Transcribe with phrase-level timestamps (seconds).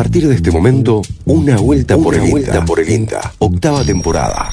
[0.00, 4.48] partir de este momento, una vuelta por el vuelta por el INTA, octava temporada.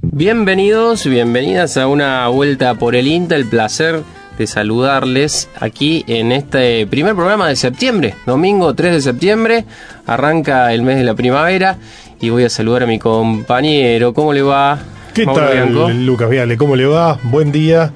[0.00, 4.02] Bienvenidos, bienvenidas a una vuelta por el INTA, el placer
[4.38, 9.66] de saludarles aquí en este primer programa de septiembre, domingo 3 de septiembre,
[10.06, 11.76] arranca el mes de la primavera
[12.22, 14.78] y voy a saludar a mi compañero, ¿cómo le va?
[15.12, 15.90] ¿Qué Mauro tal, Bianco?
[15.90, 16.56] Lucas Viale?
[16.56, 17.18] ¿Cómo le va?
[17.22, 17.92] Buen día.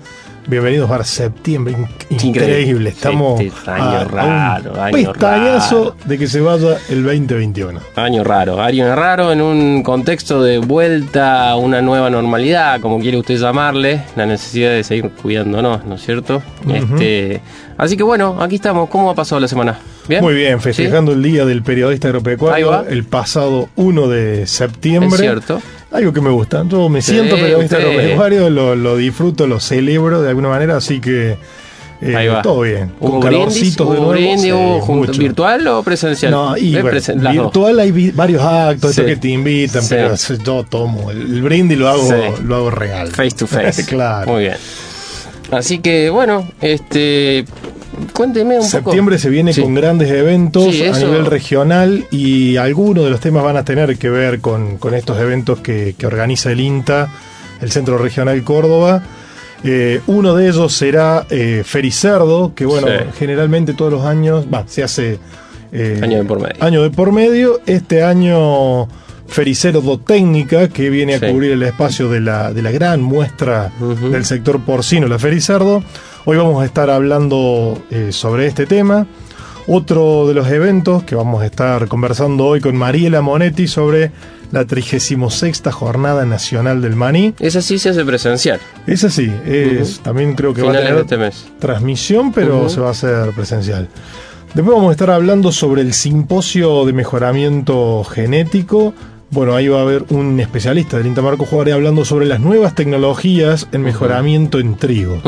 [0.49, 1.75] Bienvenidos a septiembre.
[1.75, 2.41] In- Increíble.
[2.41, 2.89] Increíble.
[2.89, 5.97] Estamos Este año a, a raro, un año pestañazo raro.
[6.07, 7.79] de que se vaya el 2021.
[7.97, 13.19] Año raro, año raro en un contexto de vuelta a una nueva normalidad, como quiere
[13.19, 16.43] usted llamarle, la necesidad de seguir cuidándonos, ¿no es cierto?
[16.73, 17.43] este,
[17.77, 18.89] así que bueno, aquí estamos.
[18.89, 19.79] ¿Cómo ha pasado la semana?
[20.09, 20.23] ¿Bien?
[20.25, 25.11] Muy bien, festejando el Día del Periodista Agropecuario el pasado 1 de septiembre.
[25.11, 25.61] Es cierto.
[25.91, 26.65] Algo que me gusta.
[26.69, 30.77] Yo me Sí, siento periodista usted- agropecuario, lo, lo disfruto, lo celebro de alguna manera,
[30.77, 31.39] así que
[32.01, 32.43] eh, Ahí va.
[32.43, 32.93] todo bien.
[33.01, 34.11] ¿Hubo Con calorcitos de ¿Hubo nuevo.
[34.13, 34.43] brindis?
[34.43, 36.31] sí, ¿Hubo junto- virtual o presencial?
[36.31, 37.45] No, y Eh, bueno, presen- las dos.
[37.47, 39.03] virtual hay vi- varios actos, Sí.
[39.03, 39.89] que te invitan, Sí.
[39.97, 42.43] pero yo tomo el, brindis lo hago, Sí.
[42.45, 43.09] lo hago real.
[43.09, 43.85] Face to face.
[43.87, 44.31] claro.
[44.31, 44.57] Muy bien.
[45.51, 47.47] Así que bueno, este
[48.13, 48.71] cuénteme un poco.
[48.71, 49.63] Septiembre se viene Sí.
[49.63, 53.97] con grandes eventos Sí, a nivel regional y algunos de los temas van a tener
[53.99, 57.11] que ver con, con estos eventos que, que organiza el INTA,
[57.61, 59.03] el Centro Regional Córdoba.
[59.65, 63.05] Eh, uno de ellos será eh, Fericerdo, que bueno, Sí.
[63.19, 65.19] generalmente todos los años, va, se hace
[65.73, 66.55] eh, Año de por medio.
[66.61, 67.61] año de por medio.
[67.67, 68.89] Este año
[69.29, 71.27] Fericerdo Técnica, que viene a Sí.
[71.31, 73.71] cubrir el espacio de la, de la gran muestra
[74.11, 75.83] del sector porcino, la Fericerdo.
[76.25, 79.07] Hoy vamos a estar hablando eh, sobre este tema.
[79.67, 84.11] Otro de los eventos que vamos a estar conversando hoy con Mariela Monetti sobre
[84.51, 87.35] la 36 Jornada Nacional del Maní.
[87.39, 88.61] Esa sí se hace presencial.
[88.87, 91.47] Es así, es, también creo que va a tener este mes.
[91.59, 93.89] transmisión, pero se va a hacer presencial.
[94.55, 98.95] Después vamos a estar hablando sobre el simposio de mejoramiento genético.
[99.31, 103.69] Bueno, ahí va a haber un especialista del Intamarco Juárez hablando sobre las nuevas tecnologías
[103.73, 105.21] en mejoramiento en trigo.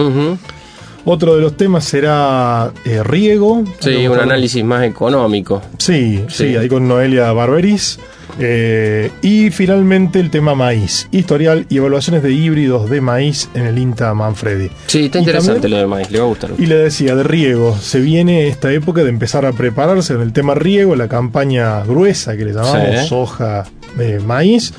[1.05, 3.65] Otro de los temas será eh, riego.
[3.81, 5.63] Sí, un análisis más económico.
[5.79, 6.57] Sí, sí, Sí.
[6.57, 7.99] ahí con Noelia Barberis.
[8.39, 13.77] Eh, y finalmente el tema maíz, historial y evaluaciones de híbridos de maíz en el
[13.77, 14.71] INTA Manfredi.
[14.87, 16.51] Sí, está interesante también- lo del maíz, le va a gustar.
[16.57, 20.33] Y le decía, de riego, se viene esta época de empezar a prepararse en el
[20.33, 23.09] tema riego, la campaña gruesa que le llamamos Sí.
[23.09, 23.65] soja,
[23.99, 24.73] eh, maíz.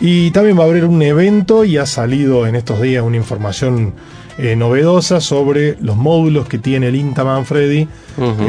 [0.00, 3.94] Y también va a haber un evento y ha salido en estos días una información
[4.38, 7.88] eh, novedosa sobre los módulos que tiene el INTA Manfredi,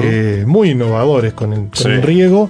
[0.04, 1.88] eh, muy innovadores con el, con Sí.
[1.88, 2.50] el riego.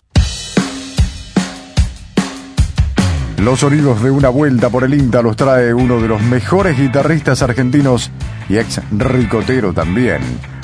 [3.37, 7.41] Los sonidos de una vuelta por el INTA los trae uno de los mejores guitarristas
[7.41, 8.09] argentinos
[8.47, 10.21] y ex ricotero también,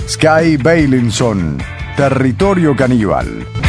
[0.07, 1.57] Sky Bailinson,
[1.97, 3.60] Territorio Caníbal.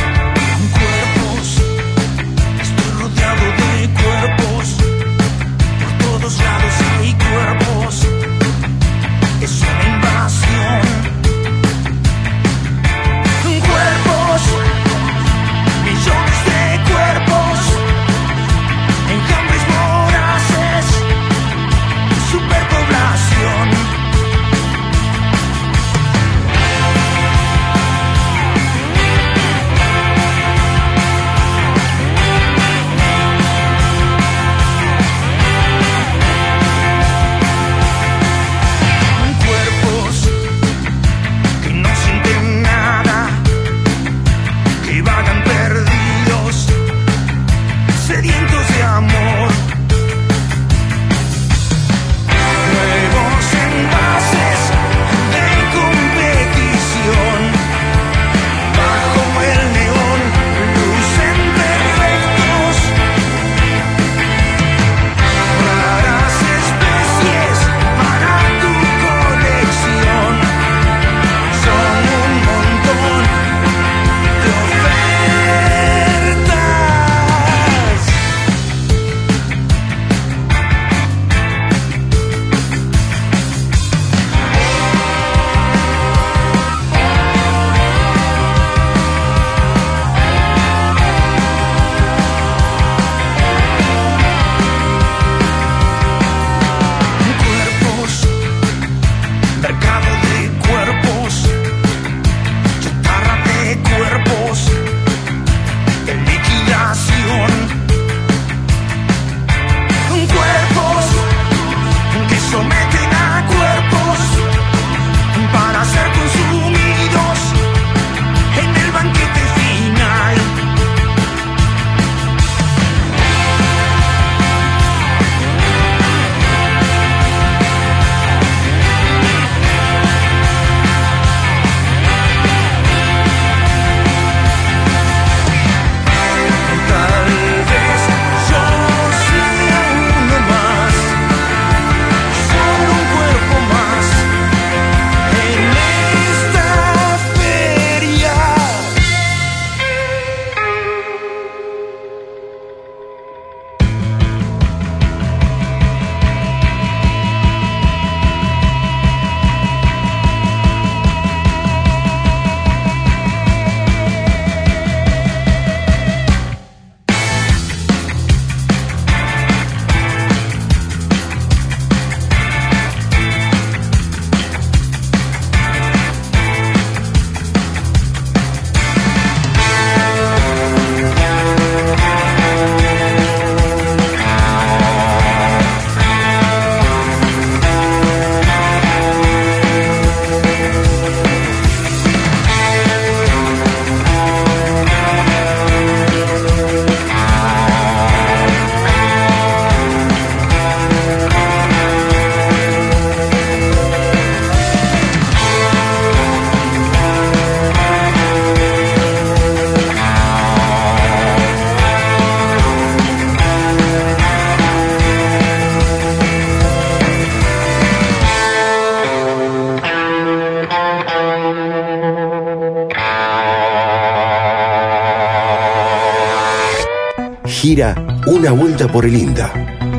[227.72, 229.50] Gira Una Vuelta por el INTA.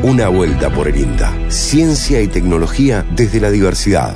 [0.03, 1.33] Una Vuelta por el INTA.
[1.47, 4.13] Ciencia y tecnología desde la diversidad.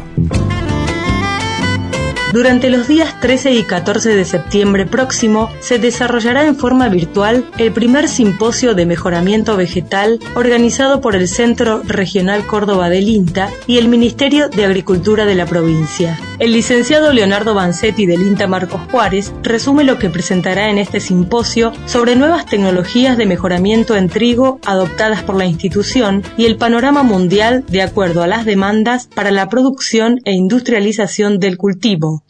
[2.33, 7.71] Durante los días 13 y 14 de septiembre próximo se desarrollará en forma virtual el
[7.71, 13.87] primer simposio de mejoramiento vegetal organizado por el Centro Regional Córdoba del INTA y el
[13.87, 16.19] Ministerio de Agricultura de la provincia.
[16.39, 21.71] El licenciado Leonardo Bancetti del INTA Marcos Juárez resume lo que presentará en este simposio
[21.87, 27.63] sobre nuevas tecnologías de mejoramiento en trigo adoptadas por la institución y el panorama mundial
[27.71, 32.21] de acuerdo a las demandas para la producción e industrialización del cultivo.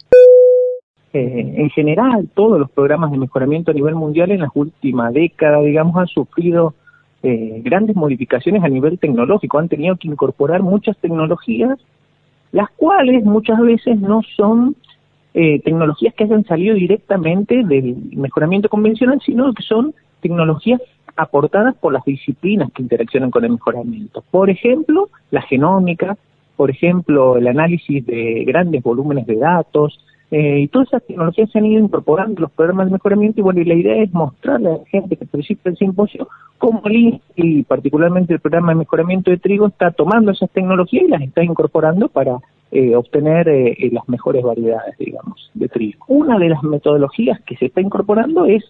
[1.12, 5.62] Eh, en general, todos los programas de mejoramiento a nivel mundial en las últimas décadas,
[5.66, 6.72] digamos, han sufrido
[7.22, 11.78] eh, grandes modificaciones a nivel tecnológico, han tenido que incorporar muchas tecnologías,
[12.52, 14.76] las cuales muchas veces no son
[15.34, 20.80] eh, tecnologías que hayan salido directamente del mejoramiento convencional, sino que son tecnologías
[21.16, 24.24] aportadas por las disciplinas que interaccionan con el mejoramiento.
[24.30, 26.16] Por ejemplo, la genómica,
[26.56, 29.98] por ejemplo, el análisis de grandes volúmenes de datos,
[30.30, 33.60] eh, y todas esas tecnologías se han ido incorporando los programas de mejoramiento y bueno,
[33.60, 37.62] y la idea es mostrarle a la gente que participa del simposio cómo el y
[37.62, 42.08] particularmente el programa de mejoramiento de trigo está tomando esas tecnologías y las está incorporando
[42.08, 42.38] para
[42.70, 46.04] eh, obtener eh, eh, las mejores variedades, digamos, de trigo.
[46.06, 48.62] Una de las metodologías que se está incorporando es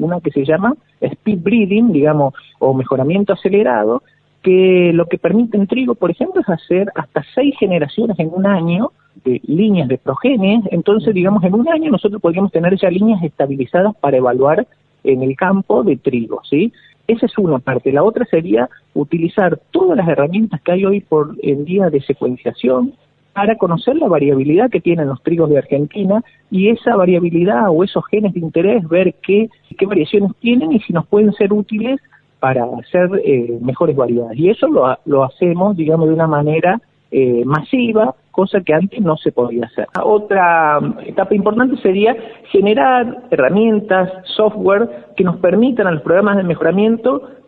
[0.00, 4.02] una que se llama speed breeding, digamos, o mejoramiento acelerado,
[4.42, 8.46] que lo que permite en trigo, por ejemplo, es hacer hasta seis generaciones en un
[8.46, 8.90] año
[9.24, 13.94] de líneas de progenes, entonces, digamos, en un año nosotros podríamos tener ya líneas estabilizadas
[13.96, 14.66] para evaluar
[15.04, 16.72] en el campo de trigo, ¿sí?
[17.06, 17.92] Esa es una parte.
[17.92, 22.94] La otra sería utilizar todas las herramientas que hay hoy por en día de secuenciación
[23.32, 28.04] para conocer la variabilidad que tienen los trigos de Argentina y esa variabilidad o esos
[28.06, 32.00] genes de interés, ver qué, qué variaciones tienen y si nos pueden ser útiles
[32.38, 34.38] para hacer eh, mejores variedades.
[34.38, 39.16] Y eso lo, lo hacemos, digamos, de una manera eh, masiva, cosa que antes no
[39.16, 39.86] se podía hacer.
[40.02, 42.16] Otra etapa importante sería
[42.50, 47.39] generar herramientas, software que nos permitan a los programas de mejoramiento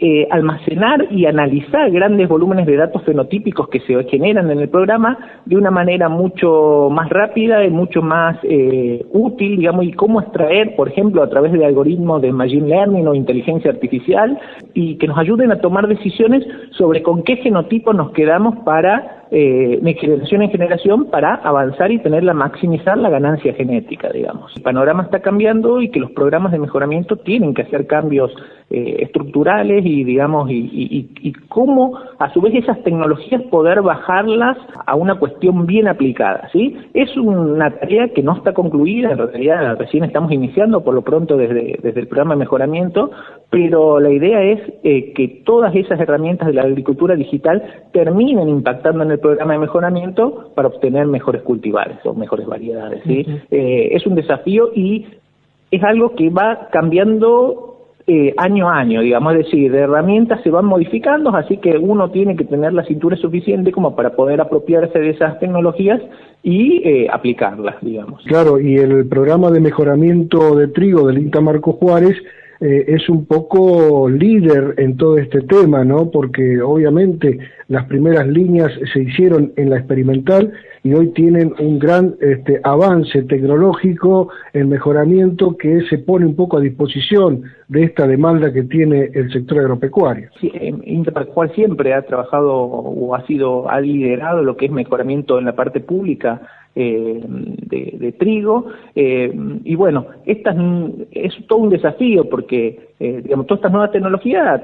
[0.00, 5.18] eh, almacenar y analizar grandes volúmenes de datos fenotípicos que se generan en el programa
[5.44, 10.76] de una manera mucho más rápida y mucho más eh, útil, digamos, y cómo extraer,
[10.76, 14.38] por ejemplo, a través de algoritmos de machine learning o inteligencia artificial,
[14.72, 19.78] y que nos ayuden a tomar decisiones sobre con qué genotipo nos quedamos para eh,
[19.80, 24.54] de generación en generación para avanzar y tener la maximizar la ganancia genética, digamos.
[24.56, 28.32] El panorama está cambiando y que los programas de mejoramiento tienen que hacer cambios
[28.70, 35.18] eh, estructurales y, digamos, y, cómo a su vez esas tecnologías poder bajarlas a una
[35.18, 36.76] cuestión bien aplicada, ¿sí?
[36.92, 41.38] Es una tarea que no está concluida, en realidad recién estamos iniciando por lo pronto
[41.38, 43.10] desde, desde el programa de mejoramiento,
[43.50, 49.02] pero la idea es eh, que todas esas herramientas de la agricultura digital terminen impactando
[49.02, 53.02] en el programa de mejoramiento para obtener mejores cultivares o mejores variedades.
[53.04, 53.26] ¿sí?
[53.50, 55.06] eh, es un desafío y
[55.70, 57.68] es algo que va cambiando
[58.10, 62.10] eh, año a año, digamos, es decir, de herramientas se van modificando, así que uno
[62.10, 66.00] tiene que tener la cintura suficiente como para poder apropiarse de esas tecnologías
[66.42, 68.24] y eh, aplicarlas, digamos.
[68.24, 72.16] Claro, y el programa de mejoramiento de trigo del INTA Marco Juárez
[72.60, 76.10] eh, es un poco líder en todo este tema, ¿no?
[76.10, 77.38] Porque obviamente
[77.68, 83.22] las primeras líneas se hicieron en la experimental y hoy tienen un gran este, avance
[83.22, 89.10] tecnológico, el mejoramiento que se pone un poco a disposición de esta demanda que tiene
[89.14, 90.30] el sector agropecuario.
[90.40, 90.50] Sí,
[90.84, 95.54] Interparcual siempre ha trabajado o ha sido, ha liderado lo que es mejoramiento en la
[95.54, 96.40] parte pública
[96.80, 98.66] eh, de, trigo.
[98.94, 99.32] Eh,
[99.64, 100.54] y bueno, esta
[101.10, 104.62] es todo un desafío porque, eh, digamos, todas estas nuevas tecnologías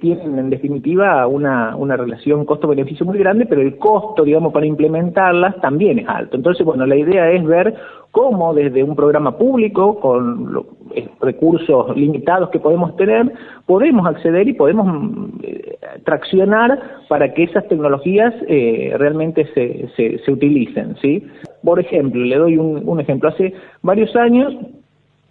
[0.00, 5.60] tienen en definitiva una, una relación costo-beneficio muy grande, pero el costo, digamos, para implementarlas
[5.60, 6.36] también es alto.
[6.36, 7.74] Entonces, bueno, la idea es ver
[8.10, 10.64] cómo desde un programa público, con los
[11.20, 13.32] recursos limitados que podemos tener,
[13.66, 15.30] podemos acceder y podemos
[16.04, 21.22] traccionar para que esas tecnologías realmente se, se, se utilicen, ¿sí?
[21.62, 23.28] Por ejemplo, le doy un, ejemplo.
[23.28, 23.52] Hace
[23.82, 24.54] varios años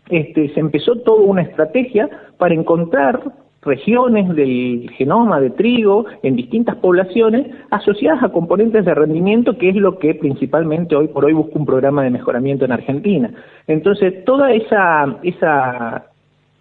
[0.10, 3.22] este, se empezó toda una estrategia para encontrar
[3.62, 9.76] regiones del genoma de trigo en distintas poblaciones asociadas a componentes de rendimiento, que es
[9.76, 13.32] lo que principalmente hoy por hoy busca un programa de mejoramiento en Argentina.
[13.68, 16.06] Entonces, toda esa, esa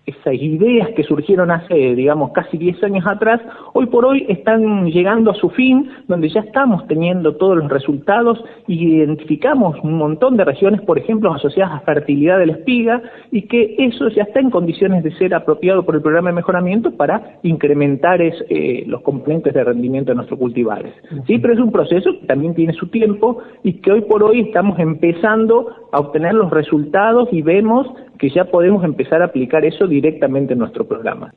[0.08, 3.40] esas ideas que surgieron hace, digamos, casi 10 años atrás,
[3.72, 8.42] hoy por hoy están llegando a su fin, donde ya estamos teniendo todos los resultados
[8.66, 13.42] y identificamos un montón de regiones, por ejemplo, asociadas a fertilidad de la espiga, y
[13.42, 17.38] que eso ya está en condiciones de ser apropiado por el programa de mejoramiento para
[17.42, 20.94] incrementar eh, los componentes de rendimiento de nuestros cultivares.
[21.26, 24.40] Sí, pero es un proceso que también tiene su tiempo y que hoy por hoy
[24.40, 27.86] estamos empezando a obtener los resultados y vemos
[28.18, 31.32] que ya podemos empezar a aplicar eso directamente en nuestro programa.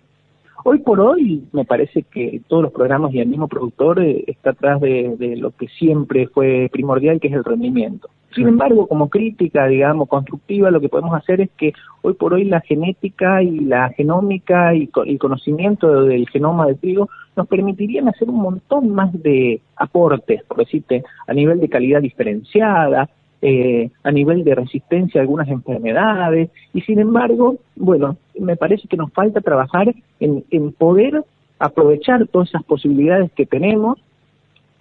[0.63, 4.51] Hoy por hoy me parece que todos los programas y el mismo productor eh, está
[4.51, 8.09] atrás de, lo que siempre fue primordial, que es el rendimiento.
[8.35, 12.45] Sin embargo, como crítica, digamos, constructiva, lo que podemos hacer es que hoy por hoy
[12.45, 18.29] la genética y la genómica y el conocimiento del genoma del trigo nos permitirían hacer
[18.29, 23.09] un montón más de aportes, por decirte, a nivel de calidad diferenciada,
[23.41, 28.97] eh, a nivel de resistencia a algunas enfermedades y sin embargo, bueno, me parece que
[28.97, 31.23] nos falta trabajar en, poder
[31.57, 33.99] aprovechar todas esas posibilidades que tenemos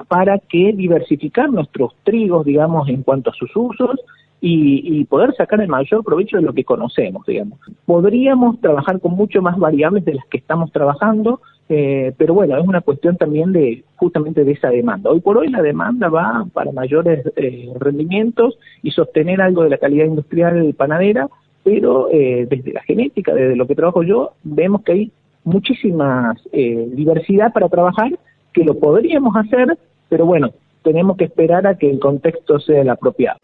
[0.08, 3.98] para que diversificar nuestros trigos, digamos, en cuanto a sus usos
[4.40, 7.58] y, poder sacar el mayor provecho de lo que conocemos, digamos.
[7.84, 12.66] Podríamos trabajar con mucho más variables de las que estamos trabajando, eh, pero bueno, es
[12.66, 15.10] una cuestión también de justamente de esa demanda.
[15.10, 19.78] Hoy por hoy la demanda va para mayores eh, rendimientos y sostener algo de la
[19.78, 21.28] calidad industrial panadera,
[21.62, 25.12] pero eh, desde la genética, desde lo que trabajo yo, vemos que hay
[25.44, 28.10] muchísima diversidad para trabajar,
[28.52, 29.76] que lo podríamos hacer,
[30.08, 30.50] pero bueno,
[30.82, 33.38] tenemos que esperar a que el contexto sea el apropiado.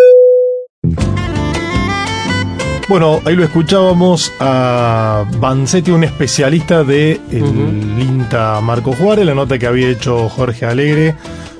[2.88, 9.58] Bueno, ahí lo escuchábamos a Vanzetti, un especialista de el INTA Marco Juárez, la nota
[9.58, 11.16] que había hecho Jorge Alegre,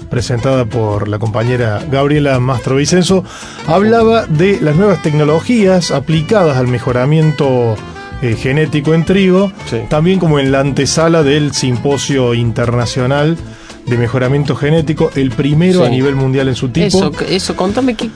[0.08, 3.24] presentada por la compañera Gabriela Mastro Vicenzo,
[3.66, 7.74] hablaba de las nuevas tecnologías aplicadas al mejoramiento
[8.22, 9.50] eh, genético en trigo,
[9.88, 13.36] también como en la antesala del simposio internacional
[13.86, 16.86] de mejoramiento genético, el primero a nivel mundial en su tipo.
[16.86, 18.10] Eso, eso contame, qué,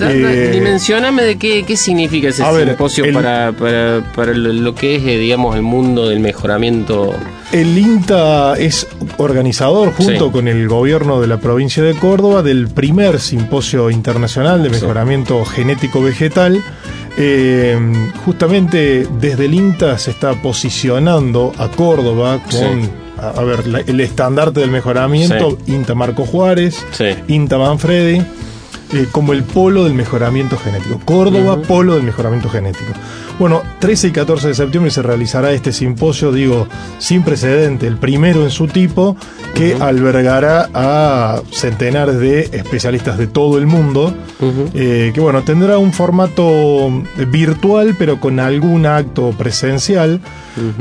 [0.00, 5.18] eh, dimensioname de qué, qué significa ese simposio para, para, para, lo que es, eh,
[5.18, 7.14] digamos, el mundo del mejoramiento.
[7.52, 8.86] El INTA es
[9.18, 14.70] organizador, junto con el gobierno de la provincia de Córdoba, del primer simposio internacional de
[14.70, 16.62] mejoramiento genético vegetal.
[17.18, 17.76] Eh,
[18.24, 24.70] justamente desde el INTA se está posicionando a Córdoba con a, ver, el estandarte del
[24.70, 26.84] mejoramiento, INTA Marco Juárez,
[27.28, 28.22] INTA Manfredi,
[28.92, 31.00] eh, como el polo del mejoramiento genético.
[31.04, 32.92] Córdoba, polo del mejoramiento genético.
[33.38, 36.66] Bueno, 13 y 14 de septiembre se realizará este simposio, digo,
[36.98, 39.16] sin precedente, el primero en su tipo,
[39.54, 44.12] que albergará a centenares de especialistas de todo el mundo,
[44.74, 46.90] eh, que bueno, tendrá un formato
[47.28, 50.20] virtual, pero con algún acto presencial,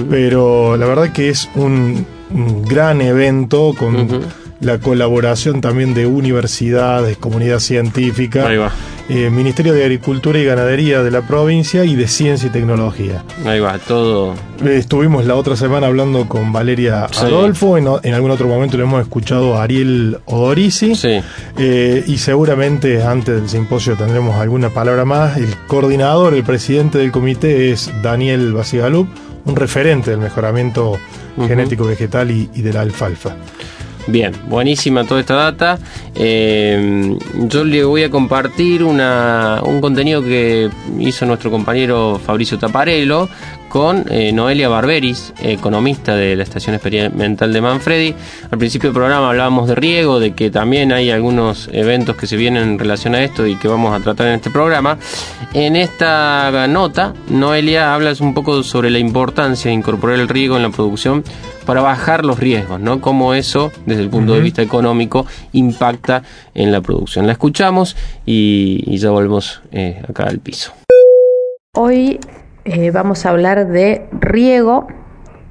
[0.10, 4.22] pero la verdad que es un un gran evento con
[4.62, 8.48] la colaboración también de universidades, comunidad científica,
[9.08, 13.24] eh, Ministerio de Agricultura y Ganadería de la provincia y de Ciencia y Tecnología.
[13.46, 14.34] Ahí va, todo.
[14.64, 19.02] Eh, estuvimos la otra semana hablando con Valeria Adolfo, en, algún otro momento le hemos
[19.02, 20.94] escuchado a Ariel Odorisi,
[21.58, 25.38] eh, y seguramente antes del simposio tendremos alguna palabra más.
[25.38, 29.08] El coordinador, el presidente del comité es Daniel Basigalup,
[29.46, 31.00] un referente del mejoramiento
[31.48, 33.36] genético vegetal y, de la alfalfa.
[34.08, 35.78] Bien, buenísima toda esta data.
[36.16, 43.30] Eh, yo le voy a compartir una, un contenido que hizo nuestro compañero Fabricio Taparello
[43.70, 48.16] con eh, Noelia Barberis, economista de la Estación Experimental de Manfredi.
[48.52, 52.36] Al principio del programa hablábamos de riego, de que también hay algunos eventos que se
[52.36, 54.98] vienen en relación a esto y que vamos a tratar en este programa.
[55.54, 60.64] En esta nota, Noelia habla un poco sobre la importancia de incorporar el riego en
[60.64, 61.24] la producción
[61.66, 63.00] para bajar los riesgos, ¿no?
[63.00, 66.24] Cómo eso, desde el punto de vista económico, impacta
[66.56, 67.28] en la producción.
[67.28, 70.74] La escuchamos y, ya volvemos eh, acá al piso.
[71.76, 72.20] Hoy
[72.66, 74.88] eh, vamos a hablar de riego,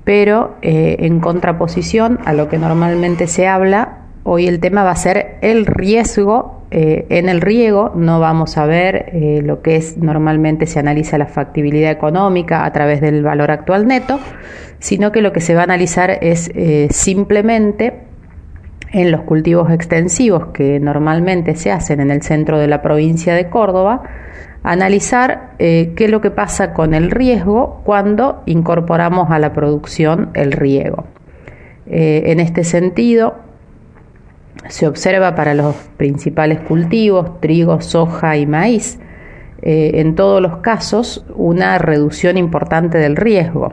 [0.04, 4.96] pero eh, en contraposición a lo que normalmente se habla, hoy el tema va a
[4.96, 7.92] ser el riesgo eh, en el riego.
[7.94, 13.00] No vamos a ver lo que es normalmente se analiza la factibilidad económica a través
[13.00, 14.20] del valor actual neto,
[14.78, 16.50] sino que lo que se va a analizar es
[16.90, 18.08] simplemente
[18.92, 23.48] en los cultivos extensivos que normalmente se hacen en el centro de la provincia de
[23.48, 24.02] Córdoba,
[24.68, 30.28] analizar eh, qué es lo que pasa con el riesgo cuando incorporamos a la producción
[30.34, 31.04] el riego.
[31.86, 33.36] Eh, en este sentido,
[34.68, 38.98] se observa para los principales cultivos, trigo, soja y maíz,
[39.62, 43.72] eh, en todos los casos una reducción importante del riesgo.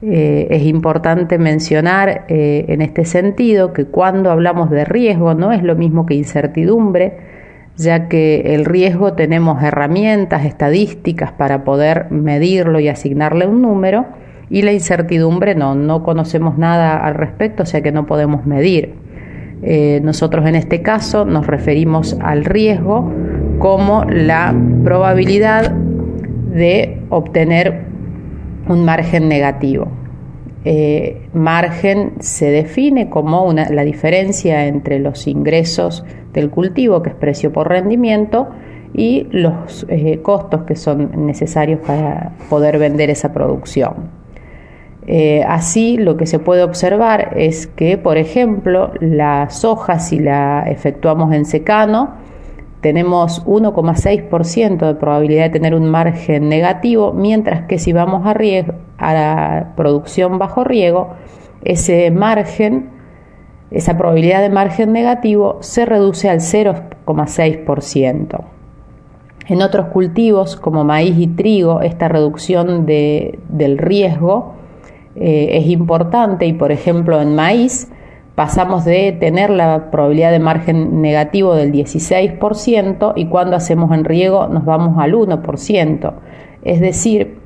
[0.00, 6.06] es importante mencionar en este sentido que cuando hablamos de riesgo no es lo mismo
[6.06, 7.18] que incertidumbre,
[7.78, 14.06] ya que el riesgo tenemos herramientas estadísticas para poder medirlo y asignarle un número,
[14.50, 18.94] y la incertidumbre no, no conocemos nada al respecto, o sea que no podemos medir.
[19.62, 23.12] Eh, nosotros en este caso nos referimos al riesgo
[23.58, 27.84] como la probabilidad de obtener
[28.68, 29.88] un margen negativo.
[30.64, 37.52] Eh, margen se define como la diferencia entre los ingresos del cultivo, que es precio
[37.52, 38.48] por rendimiento,
[38.92, 44.18] y los eh, costos que son necesarios para poder vender esa producción.
[45.06, 50.64] Eh, así lo que se puede observar es que, por ejemplo, la soja, si la
[50.68, 52.14] efectuamos en secano,
[52.80, 58.34] tenemos 1,6% de probabilidad de tener un margen negativo, mientras que si vamos a,
[58.98, 61.10] a la producción bajo riego,
[61.64, 62.90] ese margen,
[63.70, 68.44] esa probabilidad de margen negativo se reduce al 0,6%.
[69.48, 74.54] En otros cultivos como maíz y trigo, esta reducción del riesgo
[75.16, 77.90] eh, es importante y por ejemplo en maíz
[78.38, 84.46] pasamos de tener la probabilidad de margen negativo del 16% y cuando hacemos en riego
[84.46, 86.12] nos vamos al 1%.
[86.62, 87.40] Es decir,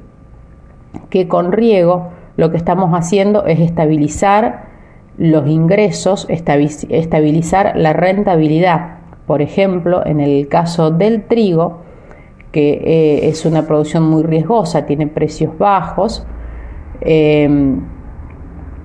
[1.08, 4.66] que con riego lo que estamos haciendo es estabilizar
[5.16, 8.98] los ingresos, estabilizar la rentabilidad.
[9.26, 11.78] Por ejemplo, en el caso del trigo,
[12.50, 16.26] que eh, es una producción muy riesgosa, tiene precios bajos,
[17.00, 17.48] eh,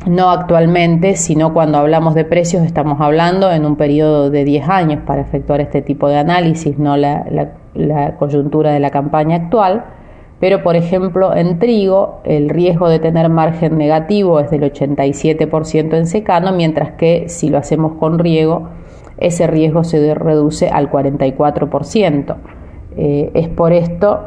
[0.06, 5.02] no actualmente, sino cuando hablamos de precios estamos hablando en un periodo de 10 años
[5.06, 7.26] para efectuar este tipo de análisis, no la,
[8.18, 9.86] coyuntura de la campaña actual.
[10.40, 16.06] Pero, por ejemplo, en trigo el riesgo de tener margen negativo es del 87% en
[16.06, 18.70] secano, mientras que si lo hacemos con riego,
[19.18, 22.36] ese riesgo se reduce al 44%.
[22.98, 24.20] Eh, es por esto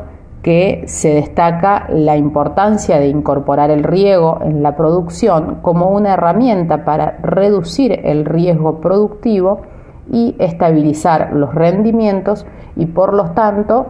[0.43, 6.85] que se destaca la importancia de incorporar el riego en la producción como una herramienta
[6.85, 9.63] para reducir el riesgo productivo
[10.11, 13.87] y estabilizar los rendimientos y por lo tanto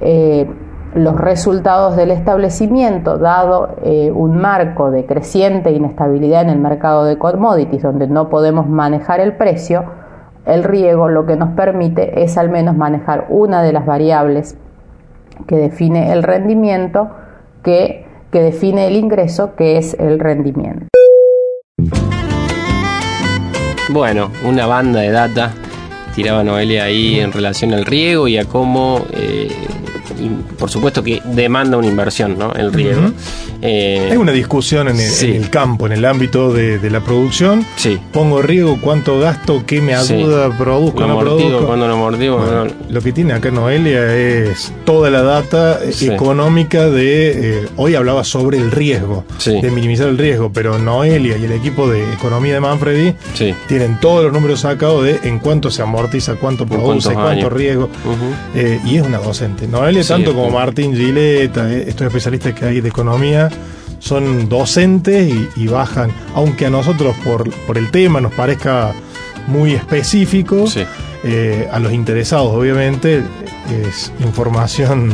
[0.00, 0.48] eh,
[0.94, 7.18] los resultados del establecimiento, dado eh, un marco de creciente inestabilidad en el mercado de
[7.18, 9.84] commodities donde no podemos manejar el precio,
[10.44, 14.58] el riego lo que nos permite es al menos manejar una de las variables
[15.46, 17.10] que define el rendimiento,
[17.62, 20.86] que, que define el ingreso, que es el rendimiento.
[23.90, 25.52] Bueno, una banda de data
[26.14, 29.48] tiraba Noelia ahí en relación al riego y a cómo eh,
[30.58, 32.52] por supuesto que demanda una inversión, ¿no?
[32.52, 33.12] El riego.
[33.62, 37.64] Eh, Hay una discusión en el, campo, en el ámbito de, la producción.
[37.76, 37.98] Sí.
[38.12, 41.66] Pongo riego, cuánto gasto, qué me ayuda, produzco, no produzco.
[41.66, 42.66] Cuándo lo amortigo.
[42.88, 47.62] Lo que tiene acá Noelia es toda la data económica de.
[47.62, 51.88] Eh, hoy hablaba sobre el riesgo, de minimizar el riesgo, pero Noelia y el equipo
[51.88, 53.14] de economía de Manfredi
[53.68, 57.88] tienen todos los números sacados de en cuánto se amortiza, cuánto produce, cuánto riesgo.
[58.54, 59.66] Eh, y es una docente.
[59.66, 63.50] Noelia tanto como Martín Gileta, eh, estos especialistas que hay de economía,
[63.98, 68.92] son docentes y, bajan, aunque a nosotros por, por, el tema nos parezca
[69.46, 70.64] muy específico,
[71.24, 73.22] eh, a los interesados obviamente
[73.86, 75.12] es información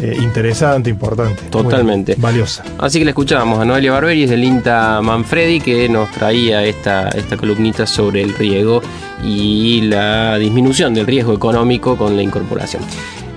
[0.00, 1.42] eh, interesante, importante.
[1.50, 2.14] Totalmente.
[2.16, 2.64] Valiosa.
[2.78, 7.36] Así que le escuchábamos a Noelia Barberi del INTA Manfredi que nos traía esta, esta
[7.36, 8.80] columnita sobre el riego
[9.22, 12.82] y la disminución del riesgo económico con la incorporación.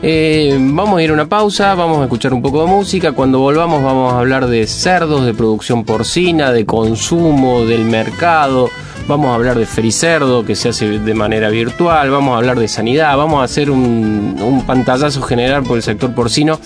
[0.06, 3.14] Eh, vamos a ir a una pausa, vamos a escuchar un poco de música.
[3.14, 8.70] Cuando volvamos vamos a hablar de cerdos, de producción porcina, de consumo, del mercado.
[9.08, 12.10] Vamos a hablar de fericerdo que se hace de manera virtual.
[12.10, 13.16] Vamos a hablar de sanidad.
[13.16, 16.60] Vamos a hacer un, un pantallazo general por el sector porcino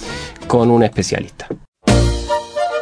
[0.48, 1.48] con un especialista.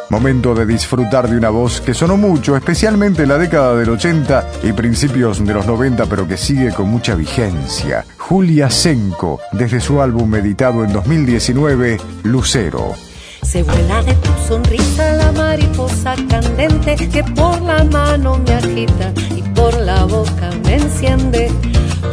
[0.08, 4.50] Momento de disfrutar de una voz que sonó mucho, especialmente en la década del 80
[4.62, 8.04] y principios de los 90, pero que sigue con mucha vigencia.
[8.16, 12.94] Julia Senko, desde su álbum editado en 2019, Lucero.
[13.42, 19.42] Se vuela de tu sonrisa la mariposa candente que por la mano me agita y
[19.54, 21.50] por la boca me enciende.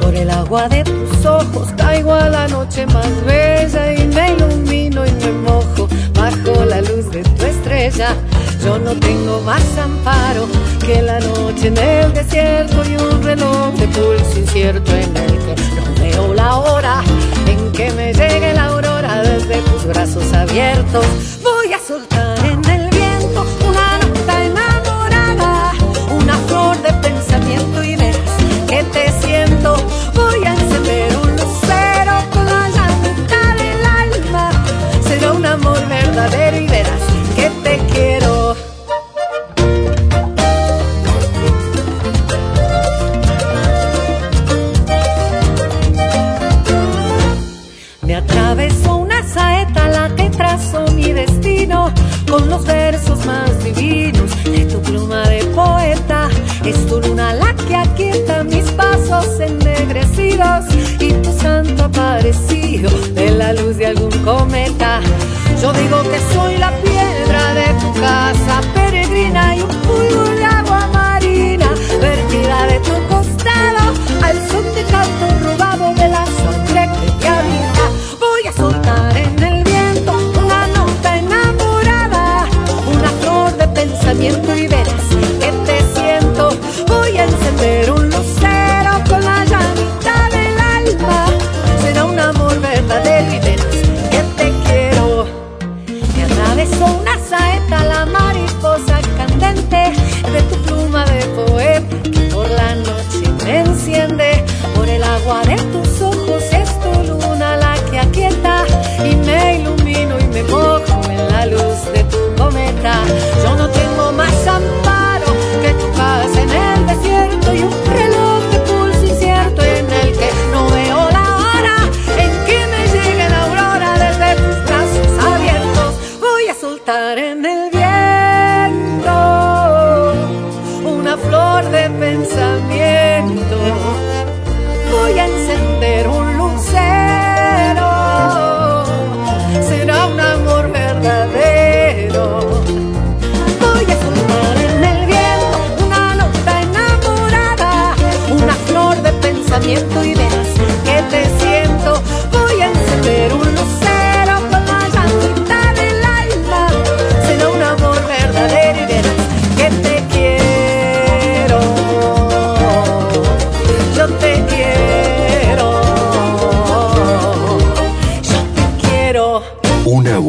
[0.02, 5.06] Por el agua de tus ojos caigo a la noche más bella y me ilumino
[5.06, 8.16] y me mojo bajo la luz de tu estrella.
[8.64, 10.48] Yo no tengo más amparo
[10.86, 15.56] que la noche en el desierto y un reloj de pulso incierto en el que
[15.76, 17.02] no veo la hora
[17.48, 21.06] en que me llegue la aurora desde tus brazos abiertos.
[21.42, 22.33] Voy a soltar
[36.14, 37.02] verdadero y verás
[37.36, 38.56] que te quiero.
[48.02, 51.92] Me atravesó una saeta la que trazó mi destino
[52.30, 56.30] con los versos más divinos de tu pluma de poeta.
[56.64, 60.73] Es tu luna la que aquieta mis pasos ennegrecidos
[65.64, 66.83] Yo digo que soy la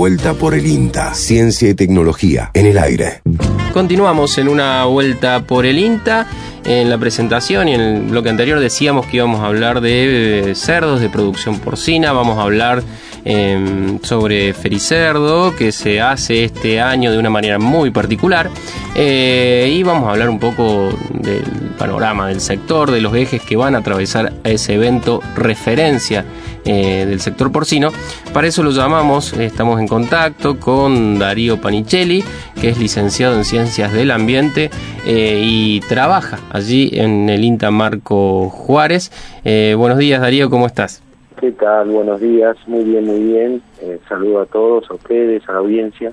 [0.04, 1.14] vuelta por el INTA.
[1.14, 3.22] Ciencia y tecnología en el aire.
[3.72, 6.26] Continuamos en una vuelta por el INTA.
[6.66, 10.54] En la presentación y en el bloque anterior decíamos que íbamos a hablar de eh,
[10.54, 12.82] cerdos, de producción porcina, vamos a hablar
[13.24, 18.50] eh, sobre Fericerdo, que se hace este año de una manera muy particular.
[18.94, 21.44] Eh, y vamos a hablar un poco del
[21.78, 26.26] panorama del sector, de los ejes que van a atravesar ese evento referencia
[26.64, 27.90] eh, del sector porcino.
[28.32, 32.24] Para eso lo llamamos, estamos en contacto con Darío Panicelli,
[32.60, 34.70] que es licenciado en Ciencias del Ambiente
[35.06, 39.10] eh, y trabaja allí en el INTA Marco Juárez.
[39.44, 41.02] Eh, buenos días Darío, ¿cómo estás?
[41.40, 41.90] ¿Qué tal?
[41.90, 43.62] Buenos días, muy bien, muy bien.
[43.80, 46.12] Eh, saludo a todos, a ustedes, a la audiencia.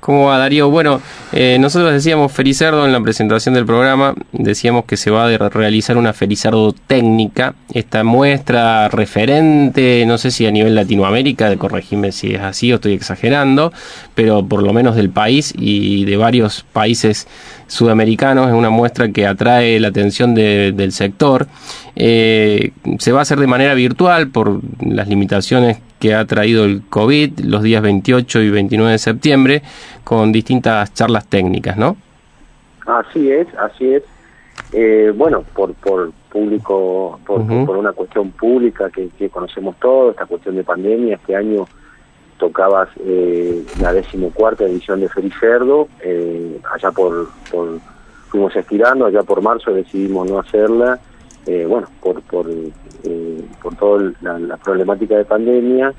[0.00, 0.70] ¿Cómo va Darío?
[0.70, 5.48] Bueno, eh, nosotros decíamos Fericerdo en la presentación del programa, decíamos que se va a
[5.50, 12.34] realizar una Fericerdo técnica, esta muestra referente, no sé si a nivel Latinoamérica, corregime si
[12.34, 13.74] es así o estoy exagerando,
[14.14, 17.28] pero por lo menos del país y de varios países
[17.66, 21.46] sudamericanos, es una muestra que atrae la atención de, del sector.
[21.94, 26.82] Eh, se va a hacer de manera virtual por las limitaciones que ha traído el
[26.88, 29.62] COVID los días 28 y 29 de septiembre
[30.02, 31.96] con distintas charlas técnicas, ¿no?
[32.86, 34.02] Así es, así es.
[34.72, 40.26] Eh, bueno, por, por público, por, por una cuestión pública que, que, conocemos todos, esta
[40.26, 41.66] cuestión de pandemia, este año
[42.38, 47.78] tocabas eh, la decimocuarta edición de Fericerdo, eh, allá por, por,
[48.28, 50.98] fuimos estirando, allá por marzo decidimos no hacerla,
[51.46, 52.46] eh, bueno, por, por
[53.04, 55.94] eh, por toda la, problemática de pandemia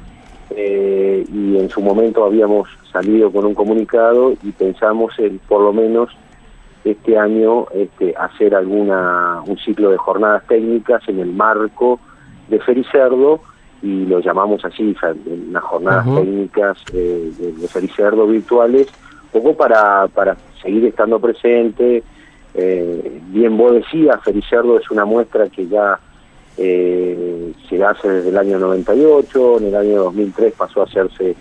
[0.52, 5.74] eh, y en su momento habíamos salido con un comunicado y pensamos en por lo
[5.74, 6.10] menos
[6.84, 12.00] este año este, hacer alguna un ciclo de jornadas técnicas en el marco
[12.50, 13.42] de Fericerdo
[13.82, 18.88] y lo llamamos así, unas jornadas técnicas eh, de, Fericerdo virtuales,
[19.32, 22.04] poco para, para seguir estando presente.
[22.54, 26.00] Bien vos decías, Fericerdo es una muestra que ya
[26.58, 31.36] eh, se hace desde el año 98, en el año 2003 pasó a hacerse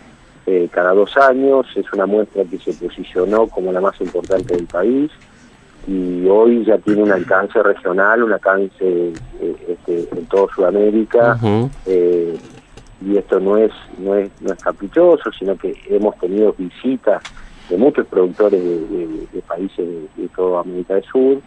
[0.46, 4.66] eh, cada dos años, es una muestra que se posicionó como la más importante del
[4.66, 5.10] país
[5.86, 9.12] y hoy ya tiene un alcance regional, un alcance eh,
[9.68, 11.38] este, en toda Sudamérica
[11.86, 12.36] eh,
[13.04, 17.22] y esto no es, no es no es caprichoso, sino que hemos tenido visitas
[17.70, 21.40] de muchos productores de, países de, de toda América del Sur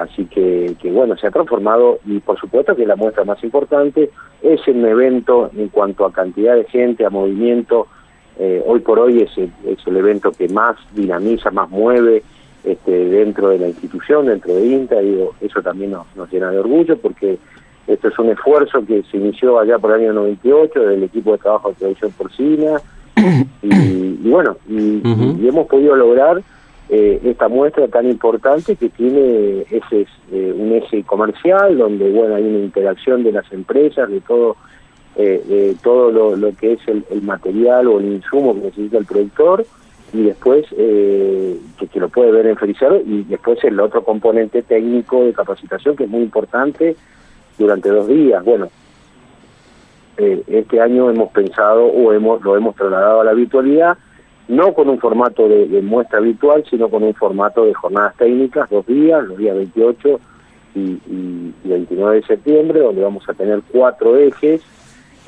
[0.00, 4.66] Así que, bueno, se ha transformado y por supuesto que la muestra más importante es
[4.66, 7.86] un evento en cuanto a cantidad de gente, a movimiento.
[8.38, 12.22] Eh, hoy por hoy es el, evento que más dinamiza, más mueve
[12.64, 15.02] este, dentro de la institución, dentro de INTA.
[15.02, 17.36] y eso también nos, nos llena de orgullo porque
[17.86, 21.38] esto es un esfuerzo que se inició allá por el año 98 del equipo de
[21.38, 22.80] trabajo de producción porcina.
[23.62, 25.02] Y, y bueno, y,
[25.38, 26.42] y hemos podido lograr
[26.92, 32.42] eh, esta muestra tan importante que tiene ese eh, un eje comercial donde bueno hay
[32.42, 34.56] una interacción de las empresas de todo
[35.14, 39.64] eh, todo lo, que es el, material o el insumo que necesita el productor
[40.12, 41.58] y después que,
[41.92, 46.04] que, lo puede ver en Felicero y después el otro componente técnico de capacitación que
[46.04, 46.96] es muy importante
[47.56, 48.44] durante dos días.
[48.44, 48.68] Bueno
[50.46, 53.96] este año hemos pensado o hemos lo hemos trasladado a la virtualidad
[54.50, 58.84] no con un formato de, muestra habitual, sino con un formato de jornadas técnicas, dos
[58.84, 60.20] días, los días 28
[60.74, 64.60] y, 29 de septiembre, donde vamos a tener cuatro ejes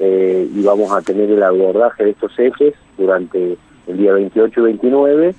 [0.01, 4.65] eh, y vamos a tener el abordaje de estos ejes durante el día 28 y
[4.65, 5.35] 29,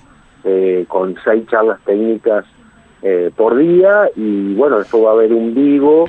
[0.46, 2.46] eh, con seis charlas técnicas
[3.02, 6.06] eh, por día y bueno, eso va a haber un vivo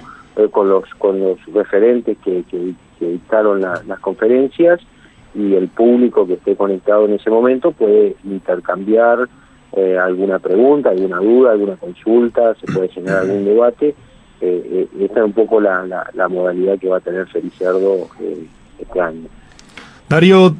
[0.50, 2.42] con los con los referentes que,
[3.08, 4.80] dictaron las conferencias
[5.34, 9.28] y el público que esté conectado en ese momento puede intercambiar
[9.76, 13.88] eh, alguna pregunta, alguna duda, alguna consulta, se puede generar algún debate.
[13.88, 13.92] Eh,
[14.40, 18.08] eh, esta es un poco la, la, modalidad que va a tener Feliciardo
[18.78, 19.28] este año.
[20.08, 20.54] Darío,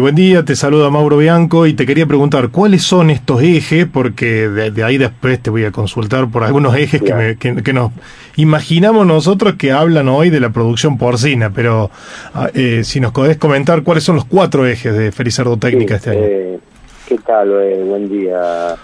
[0.00, 3.86] buen día, te saluda Mauro Bianco y te quería preguntar, ¿cuáles son estos ejes?
[3.86, 7.92] Porque de, ahí después te voy a consultar por algunos ejes que, que, nos
[8.36, 11.90] imaginamos nosotros que hablan hoy de la producción porcina, pero
[12.34, 16.10] ah, eh, si nos podés comentar cuáles son los cuatro ejes de Fericerdo Técnica este
[16.10, 16.20] año.
[16.22, 16.58] Eh,
[17.06, 17.50] ¿Qué tal?
[17.52, 18.76] Eh, buen día,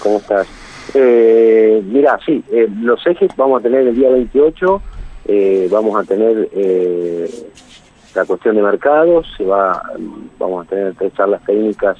[0.00, 0.46] ¿cómo estás?
[0.94, 2.42] Eh, mira, sí,
[2.80, 4.82] los ejes vamos a tener el día 28,
[5.70, 6.48] vamos a tener
[8.14, 9.82] la cuestión de mercados, se va,
[10.38, 11.98] vamos a tener tres charlas técnicas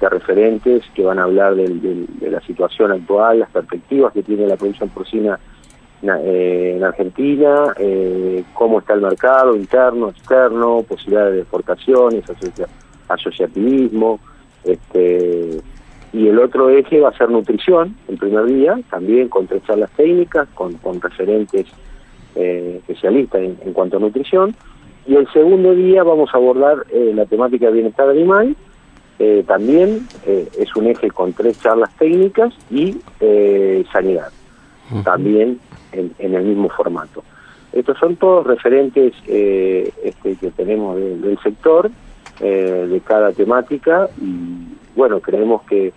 [0.00, 4.56] de referentes que van a hablar de la situación actual, las perspectivas que tiene la
[4.56, 5.38] producción porcina
[6.02, 7.74] en Argentina,
[8.54, 12.24] cómo está el mercado interno, externo, posibilidades de exportaciones,
[13.08, 14.18] asociativismo,
[14.64, 15.60] este,
[16.12, 19.90] y el otro eje va a ser nutrición, el primer día, también con tres charlas
[19.96, 21.66] técnicas, con, con referentes
[22.34, 24.54] especialistas en, cuanto a nutrición,
[25.06, 28.56] y el segundo día vamos a abordar la temática de bienestar animal,
[29.22, 34.32] eh, también eh, es un eje con tres charlas técnicas y eh, sanidad,
[35.04, 35.60] también
[35.92, 37.22] en, el mismo formato.
[37.72, 41.90] Estos son todos referentes este, que tenemos del sector,
[42.40, 45.92] de cada temática, y bueno, creemos que,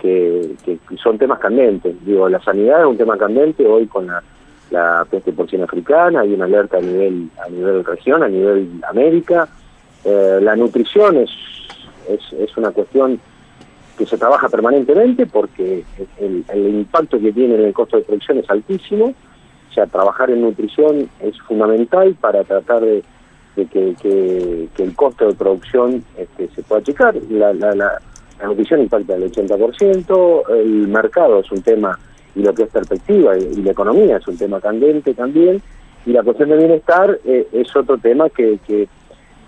[0.00, 1.94] que, son temas candentes.
[2.04, 4.22] Digo, la sanidad es un tema candente hoy con la,
[4.70, 9.48] la peste porcina africana, hay una alerta a nivel, a nivel región, a nivel América.
[10.04, 11.30] la nutrición es
[12.08, 13.20] es, es una cuestión
[14.06, 15.84] se trabaja permanentemente porque
[16.18, 19.14] el, impacto que tiene en el costo de producción es altísimo.
[19.70, 23.02] O sea, trabajar en nutrición es fundamental para tratar de,
[23.54, 27.14] que, el costo de producción este, se pueda checar.
[27.30, 27.98] La, la, la,
[28.44, 31.98] nutrición impacta el 80%, el mercado es un tema,
[32.34, 35.62] y lo que es perspectiva, y, la economía es un tema candente también,
[36.04, 38.88] y la cuestión de bienestar eh, es otro tema que, que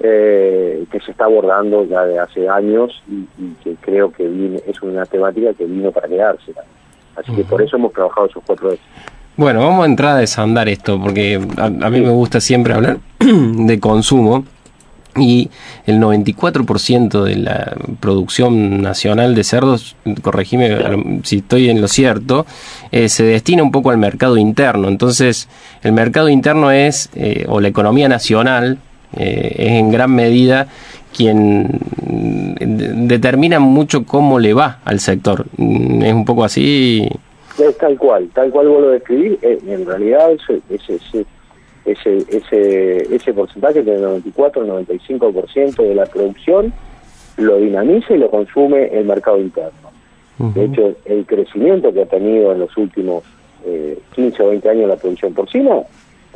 [0.01, 3.25] eh, que se está abordando ya de hace años y,
[3.63, 6.53] que creo que es una temática que vino para quedarse.
[7.17, 8.85] Así que por eso hemos trabajado esos cuatro ejes.
[9.37, 13.81] Bueno, vamos a entrar a desandar esto, porque a, mí me gusta siempre hablar de
[13.81, 14.45] consumo
[15.17, 15.51] y
[15.87, 22.47] el 94% de la producción nacional de cerdos, corregime si estoy en lo cierto,
[22.93, 24.89] eh, se destina un poco al mercado interno.
[24.89, 25.49] Entonces,
[25.83, 28.79] el mercado interno es, eh, o la economía nacional,
[29.17, 30.69] eh, es en gran medida
[31.17, 31.69] quien
[33.09, 35.47] determina mucho cómo le va al sector.
[35.57, 37.09] Mm, es un poco así.
[37.59, 41.25] Es tal cual, tal cual vos lo describís, eh, en realidad ese, ese,
[41.85, 46.73] ese, ese, ese porcentaje del 94-95% de la producción
[47.37, 49.85] lo dinamiza y lo consume el mercado interno.
[50.37, 53.23] De hecho, el crecimiento que ha tenido en los últimos
[53.65, 55.77] eh, 15 o 20 años la producción porcina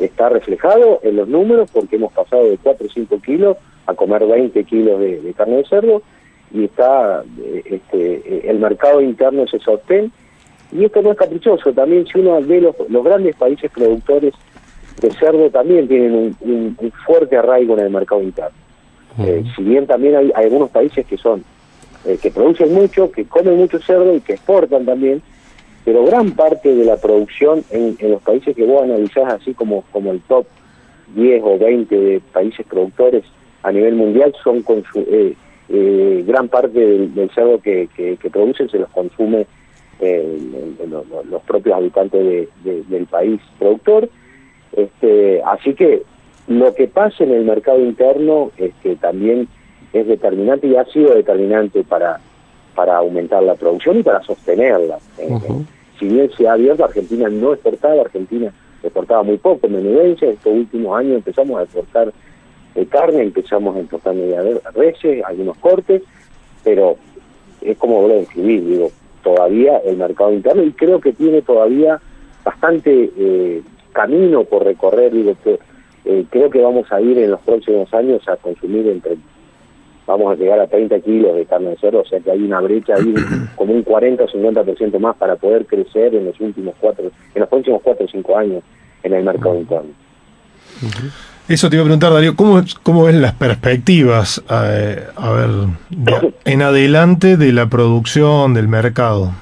[0.06, 3.56] está reflejado en los números porque hemos pasado de 4 o 5 kilos
[3.86, 6.02] a comer 20 kilos de, carne de cerdo
[6.52, 10.12] y está eh, este, el mercado interno se sostén
[10.72, 14.34] y esto no es caprichoso, también si uno ve los, los grandes países productores
[15.00, 18.56] de cerdo también tienen un, fuerte arraigo en el mercado interno.
[19.20, 21.42] Eh, si bien también hay, algunos países que son
[22.04, 25.22] eh, que producen mucho, que comen mucho cerdo y que exportan también,
[25.88, 30.12] pero gran parte de la producción en, los países que vos analizás, así como, como
[30.12, 30.44] el top
[31.14, 33.24] 10 o 20 de países productores
[33.62, 35.32] a nivel mundial, son con eh,
[35.70, 39.46] eh, gran parte del, cerdo que, que, producen se los consume
[40.00, 40.38] eh,
[40.90, 44.10] los, propios habitantes del país productor.
[44.76, 46.02] Este, así que
[46.48, 49.48] lo que pasa en el mercado interno este, también
[49.94, 52.20] es determinante y ha sido determinante para,
[52.74, 54.98] para aumentar la producción y para sostenerla
[55.98, 60.98] si bien se ha abierto, Argentina no exportaba, Argentina exportaba muy poco menudencia, estos últimos
[60.98, 62.12] años empezamos a exportar
[62.74, 64.42] eh, carne, empezamos a exportar media
[64.74, 66.02] reses, algunos cortes,
[66.62, 66.96] pero
[67.60, 68.90] es como lo describís, digo,
[69.22, 72.00] todavía el mercado interno y creo que tiene todavía
[72.44, 75.58] bastante eh, camino por recorrer, digo, que,
[76.04, 79.16] eh, creo que vamos a ir en los próximos años a consumir entre
[80.08, 82.60] vamos a llegar a 30 kilos de carne de cerdo, o sea que hay una
[82.60, 83.14] brecha ahí
[83.56, 87.48] como un 40 o 50% más para poder crecer en los últimos cuatro, en los
[87.48, 88.62] próximos 4 o 5 años
[89.02, 89.90] en el mercado interno.
[91.46, 95.50] Eso te iba a preguntar, Darío, ¿cómo, cómo ven las perspectivas, eh, a ver,
[96.46, 99.32] en adelante de la producción, del mercado?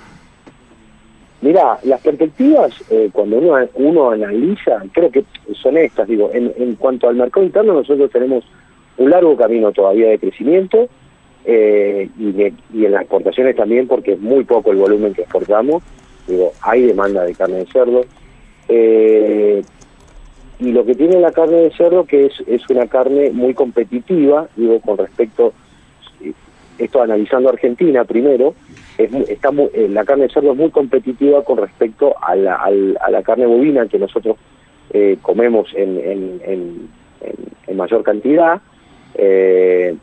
[1.42, 5.24] Mira, las perspectivas, eh, cuando uno, uno analiza, creo que
[5.62, 8.44] son estas, digo, en, en cuanto al mercado interno nosotros tenemos
[8.98, 10.88] un largo camino todavía de crecimiento
[11.44, 15.82] eh, y, en las exportaciones también porque es muy poco el volumen que exportamos,
[16.26, 18.04] digo, hay demanda de carne de cerdo.
[18.68, 19.62] Eh,
[20.58, 24.48] y lo que tiene la carne de cerdo que es, es una carne muy competitiva,
[24.56, 25.52] digo, con respecto,
[26.78, 28.54] esto analizando Argentina primero,
[28.98, 33.22] es, eh, la carne de cerdo es muy competitiva con respecto a la, a la
[33.22, 34.36] carne bovina que nosotros
[35.20, 36.40] comemos en,
[37.66, 38.62] en mayor cantidad,
[39.18, 39.96] eh,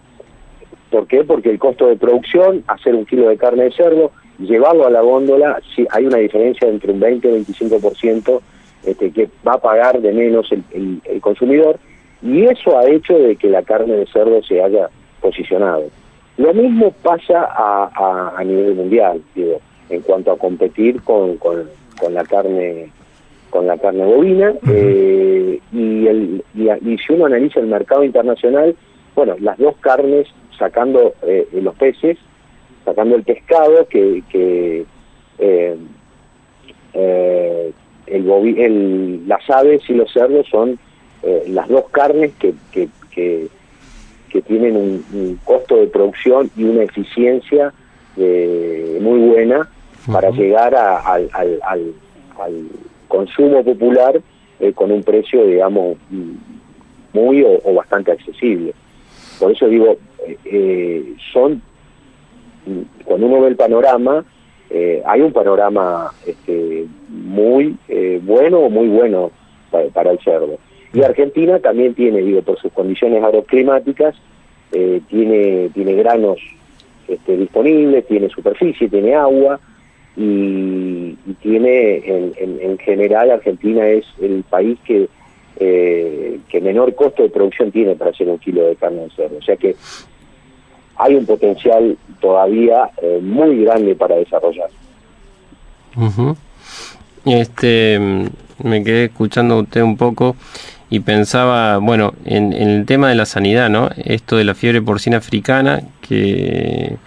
[0.94, 1.24] ¿Por qué?
[1.24, 5.02] Porque el costo de producción, hacer un kilo de carne de cerdo, llevarlo a la
[5.02, 5.60] góndola,
[5.90, 8.42] hay una diferencia entre un 20 y 25%
[8.86, 11.80] este, que va a pagar de menos el, consumidor,
[12.22, 14.90] y eso ha hecho de que la carne de cerdo se haya
[15.20, 15.86] posicionado.
[16.38, 21.66] Lo mismo pasa a, nivel mundial, digo, en cuanto a competir con, con,
[22.12, 22.92] la carne
[23.50, 28.76] con la carne bovina eh, y, el, y, si uno analiza el mercado internacional,
[29.16, 32.18] bueno, las dos carnes, sacando eh, los peces,
[32.86, 34.86] sacando el pescado, que, que
[35.40, 35.78] eh,
[36.94, 40.78] el, el, las aves y los cerdos son
[41.48, 43.50] las dos carnes que, que, que,
[44.42, 47.74] tienen un, costo de producción y una eficiencia
[48.18, 49.70] muy buena
[50.12, 52.68] para llegar al, al, al
[53.08, 54.20] consumo popular
[54.60, 55.98] eh, con un precio, digamos,
[57.14, 58.74] muy o, bastante accesible.
[59.40, 61.62] Por eso digo, eh, eh, son,
[63.04, 64.26] cuando uno ve el panorama,
[65.06, 67.78] hay un panorama este, muy
[68.24, 69.30] bueno o muy bueno
[69.94, 70.58] para, el cerdo.
[70.94, 74.16] Y Argentina también tiene, digo, por sus condiciones agroclimáticas,
[74.72, 76.40] tiene, tiene granos
[77.08, 79.60] este, disponibles, tiene superficie, tiene agua,
[80.16, 85.08] y, tiene en, en, general Argentina es el país que
[85.58, 89.38] eh, que menor costo de producción tiene para hacer un kilo de carne de cerdo.
[89.38, 89.76] O sea que
[90.98, 94.70] hay un potencial todavía eh, muy grande para desarrollar.
[97.26, 98.00] Este,
[98.64, 100.36] me quedé escuchando usted un poco
[100.90, 103.90] y pensaba, bueno, en, en, el tema de la sanidad, ¿no?
[104.04, 106.98] Esto de la fiebre porcina africana, que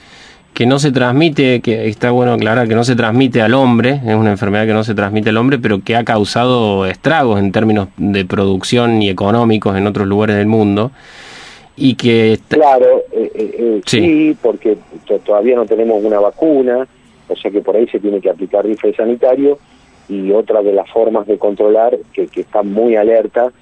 [0.56, 4.14] que no se transmite, que está bueno aclarar que no se transmite al hombre, es
[4.14, 7.88] una enfermedad que no se transmite al hombre, pero que ha causado estragos en términos
[7.98, 10.92] de producción y económicos en otros lugares del mundo.
[11.76, 12.38] Y que.
[12.48, 14.34] Claro, eh, eh, eh, sí.
[14.40, 14.78] porque
[15.26, 16.88] todavía no tenemos una vacuna,
[17.28, 19.58] o sea que por ahí se tiene que aplicar rifle sanitario.
[20.08, 23.52] Y otra de las formas de controlar, que, que está muy alerta,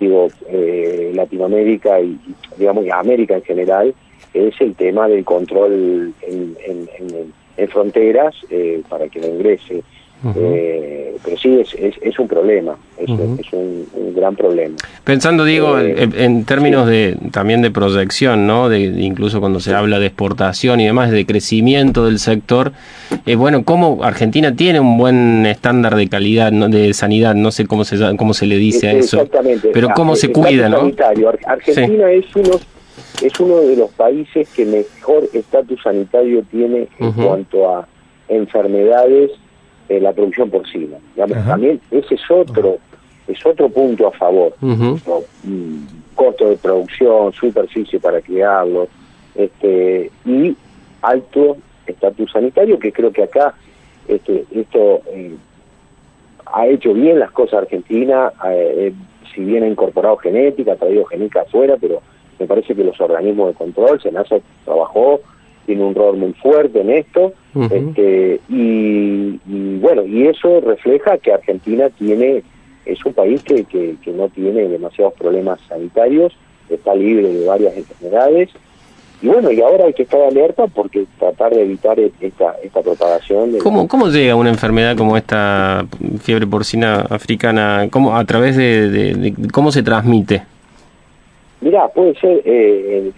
[0.00, 0.26] digo,
[1.14, 2.18] Latinoamérica y,
[2.58, 3.94] digamos, América en general,
[4.34, 6.56] es el tema del control en,
[7.68, 9.82] fronteras eh, para que no ingrese.
[10.36, 14.76] Eh, pero sí, es, es, un problema, es, un, gran problema.
[15.02, 18.68] Pensando, digo, eh, en, términos de también de proyección, ¿no?
[18.68, 22.72] De, incluso cuando se habla de exportación y demás, de crecimiento del sector,
[23.24, 27.34] eh, bueno, ¿cómo Argentina tiene un buen estándar de calidad, de sanidad?
[27.34, 29.16] No sé cómo se, cómo se le dice a eso.
[29.16, 29.70] Exactamente.
[29.72, 30.92] Pero ¿cómo se cuida, no?
[31.46, 32.60] Argentina es uno
[33.22, 37.86] es uno de los países que mejor estatus sanitario tiene en cuanto a
[38.28, 39.30] enfermedades
[39.88, 40.96] en la producción porcina.
[41.16, 42.78] También ese es otro,
[43.26, 44.54] es otro punto a favor.
[44.60, 44.94] Mm,
[46.14, 48.88] costo de producción, superficie para criarlo,
[49.34, 50.56] este, y
[51.02, 51.56] alto
[51.86, 53.54] estatus sanitario, que creo que acá
[54.06, 55.34] este, esto eh,
[56.46, 58.92] ha hecho bien las cosas Argentina, eh,
[59.34, 62.02] si bien ha incorporado genética, ha traído genética afuera, pero
[62.40, 65.20] me parece que los organismos de control, SENASA trabajó,
[65.66, 67.34] tiene un rol muy fuerte en esto,
[67.70, 69.38] este, y,
[69.78, 72.42] bueno, y eso refleja que Argentina tiene,
[72.86, 76.32] es un país que, que, no tiene demasiados problemas sanitarios,
[76.70, 78.48] está libre de varias enfermedades,
[79.22, 83.52] y bueno, y ahora hay que estar alerta porque tratar de evitar esta, esta propagación.
[83.52, 85.84] De ¿Cómo, ¿Cómo llega una enfermedad como esta
[86.22, 87.88] fiebre porcina africana?
[87.90, 90.42] ¿Cómo, ¿A través de cómo se transmite?
[91.60, 93.12] Mirá, puede ser, eh,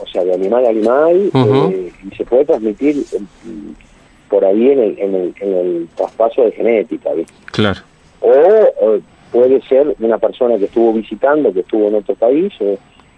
[0.00, 3.18] o sea, de animal a animal, eh, y se puede transmitir eh,
[4.28, 7.32] por ahí en el, en el, en el traspaso de genética, ¿viste?
[7.46, 7.80] Claro.
[8.20, 8.98] O,
[9.32, 12.52] puede ser una persona que estuvo visitando, que estuvo en otro país,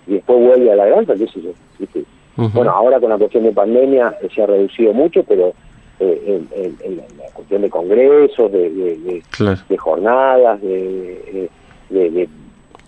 [0.06, 2.04] y después vuelve a la granja, qué sé yo, ¿viste?
[2.36, 5.52] Bueno, ahora con la cuestión de pandemia se ha reducido mucho, pero
[5.98, 6.48] en,
[7.18, 9.22] la cuestión de congresos, de, de,
[9.68, 11.48] de jornadas, de,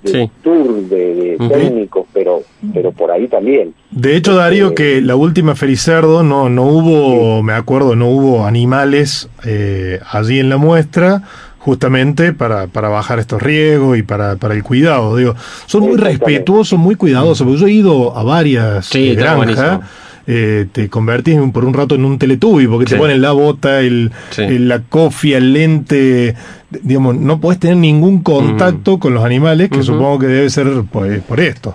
[0.03, 2.43] de de tour de, técnicos, pero
[2.73, 3.75] pero por ahí también.
[3.91, 9.29] De hecho, Darío, que la última Fericerdo no no hubo, me acuerdo, no hubo animales
[9.45, 11.23] eh, allí en la muestra
[11.59, 15.17] justamente para, para bajar estos riesgos y para, para el cuidado.
[15.17, 15.35] Digo,
[15.67, 19.81] son muy respetuosos, muy cuidadosos, porque yo he ido a varias eh, granjas
[20.27, 24.11] eh, te convertís por un rato en un teletubi, porque te ponen la bota, el,
[24.37, 26.35] la cofia, el lente,
[26.71, 31.23] digamos, no puedes tener ningún contacto con los animales, que supongo que debe ser pues,
[31.23, 31.75] por esto.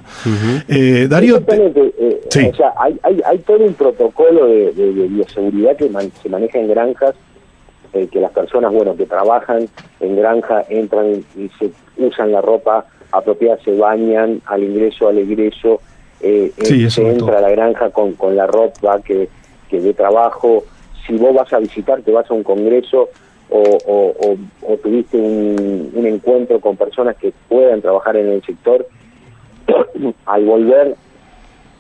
[0.68, 1.44] eh, Darío...
[2.34, 4.72] Eh, o sea, hay, hay, hay, todo un protocolo de,
[5.10, 5.90] bioseguridad que
[6.22, 7.14] se maneja en granjas,
[7.94, 9.68] eh, que las personas, bueno, que trabajan
[10.00, 15.82] en granja, entran y se usan la ropa apropiada, se bañan al ingreso, al egreso,
[16.22, 19.30] eh, eh se entra a la granja con, con la ropa que,
[19.70, 20.64] que de trabajo,
[21.06, 23.10] si vos vas a visitar, te vas a un congreso
[23.50, 28.88] o, o, tuviste un, un, encuentro con personas que puedan trabajar en el sector,
[30.26, 30.96] al volver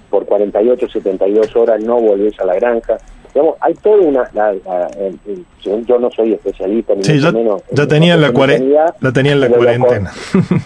[0.10, 2.98] por 48, 72 horas no volvés a la granja,
[3.34, 5.46] digamos, hay toda una, la- la- el- el-
[5.86, 8.96] yo- no soy especialista ni Sí, ya, menos ya en tenían la, en cuare- sanidad,
[9.00, 10.12] la tenían la cuarentena.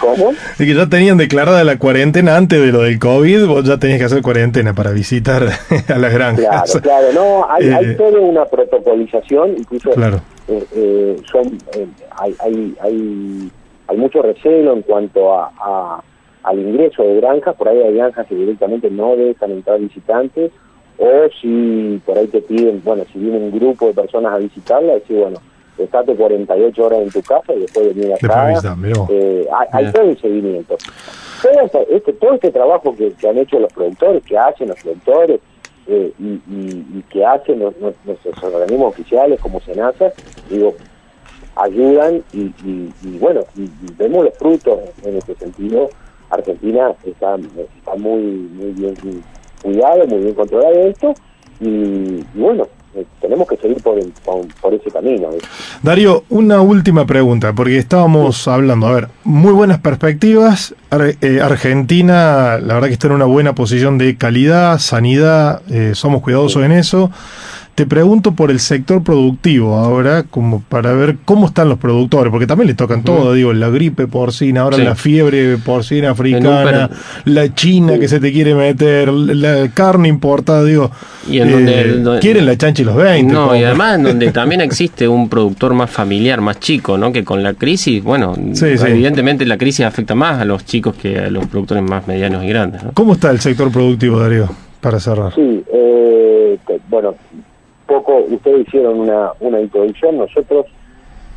[0.00, 0.30] ¿Cómo?
[0.58, 3.98] Es que ya tenían declarada la cuarentena antes de lo del COVID, vos ya tenías
[3.98, 5.42] que hacer cuarentena para visitar
[5.88, 6.72] a las granjas.
[6.80, 10.20] Claro, claro, no, hay, Eh, hay toda una protocolización, incluso Claro.
[10.48, 11.86] eh, eh, son eh,
[12.18, 13.50] hay, hay, hay,
[13.88, 16.02] hay mucho recelo en cuanto a, a-
[16.44, 20.52] al ingreso de granjas, por ahí hay granjas que directamente no dejan entrar visitantes,
[20.98, 24.94] o si por ahí te piden, bueno, si viene un grupo de personas a visitarla,
[24.94, 25.38] decir, bueno,
[25.78, 28.18] estate 48 horas en tu casa y después venir acá.
[28.54, 28.62] vos.
[29.10, 30.78] Eh, hay, todo el seguimiento.
[31.42, 34.78] Todo este, este- todo este trabajo que, que han hecho los productores, que hacen los
[34.78, 35.40] productores,
[35.88, 40.12] eh, y, y- y que hacen los- los- nuestros organismos oficiales como SENASA,
[40.50, 40.74] digo,
[41.56, 45.90] ayudan y, y- y bueno, y, y vemos los frutos en este sentido.
[46.30, 47.36] Argentina está,
[47.78, 48.96] está muy, muy bien
[49.66, 51.14] cuidado, muy bien controlado esto,
[51.60, 54.12] y, y bueno, eh, tenemos que seguir por, el-
[54.60, 55.28] por, ese camino.
[55.82, 60.74] Darío, una última pregunta, porque estábamos hablando, a ver, muy buenas perspectivas.
[60.90, 65.92] Ar- eh, Argentina, la verdad que está en una buena posición de calidad, sanidad, eh,
[65.94, 67.10] somos cuidadosos en eso.
[67.76, 72.46] Te pregunto por el sector productivo ahora, como para ver cómo están los productores, porque
[72.46, 74.82] también le tocan todo, digo, la gripe porcina, ahora Sí.
[74.82, 76.88] la fiebre porcina africana,
[77.26, 80.90] la china que se te quiere meter, la carne importada, digo,
[81.28, 83.34] Y en eh, donde- donde- quieren la chancha y los 20.
[83.34, 87.12] No, como- y además en donde también existe un productor más familiar, más chico, ¿no?
[87.12, 88.84] Que con la crisis, bueno, Sí, sí.
[88.88, 92.48] evidentemente la crisis afecta más a los chicos que a los productores más medianos y
[92.48, 92.92] grandes, ¿no?
[92.94, 94.48] ¿Cómo está el sector productivo, Darío?
[94.80, 95.34] Para cerrar.
[95.34, 96.58] Sí, eh,
[96.88, 97.14] bueno,
[97.86, 100.66] poco, ustedes hicieron una, una introducción, nosotros,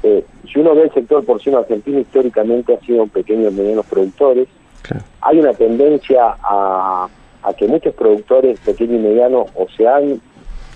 [0.03, 4.47] eh, si uno ve el sector porcino argentino, históricamente ha sido pequeños y medianos productores,
[4.81, 5.03] Claro.
[5.21, 7.07] hay una tendencia a,
[7.43, 10.21] a que muchos productores pequeños y medianos o se han,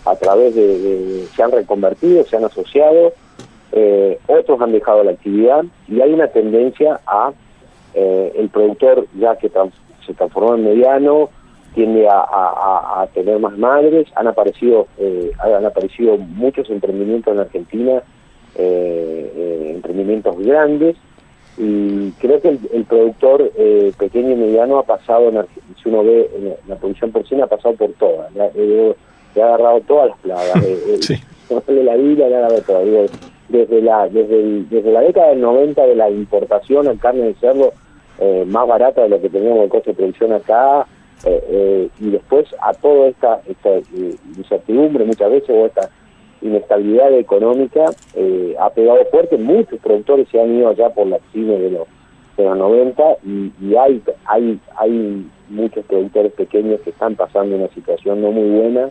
[0.05, 3.13] a través de, de- se han reconvertido, se han asociado,
[3.71, 7.31] eh, otros han dejado la actividad y hay una tendencia a
[7.95, 9.73] eh, el productor ya que trans-
[10.05, 11.29] se transformó en mediano
[11.73, 14.07] tiende a, a- a- a tener más madres.
[14.15, 18.01] Han aparecido eh, han aparecido muchos emprendimientos en Argentina
[18.55, 20.95] eh, eh, emprendimientos grandes.
[21.57, 25.45] Y creo que el, el productor eh, pequeño y mediano ha pasado en
[25.81, 28.33] si uno ve en la, producción porcina ha pasado por todas.
[28.33, 28.51] Le, ha-
[29.45, 30.55] agarrado todas las plagas.
[30.65, 31.15] Eh, eh, Sí.
[31.67, 33.05] de la vida le ha agarrado digo,
[33.49, 37.33] desde la desde, el- desde la década del 90 de la importación en carne de
[37.35, 37.73] cerdo
[38.47, 40.87] más barata de lo que teníamos el costo de producción acá
[41.25, 45.89] eh, eh, y después a toda esta, esta eh, incertidumbre muchas veces o esta
[46.41, 51.57] inestabilidad económica eh, ha pegado fuerte, muchos productores se han ido allá por la cine
[51.57, 51.87] de los,
[52.35, 58.21] de los 90 y, hay, hay, hay muchos productores pequeños que están pasando una situación
[58.21, 58.89] no muy buena,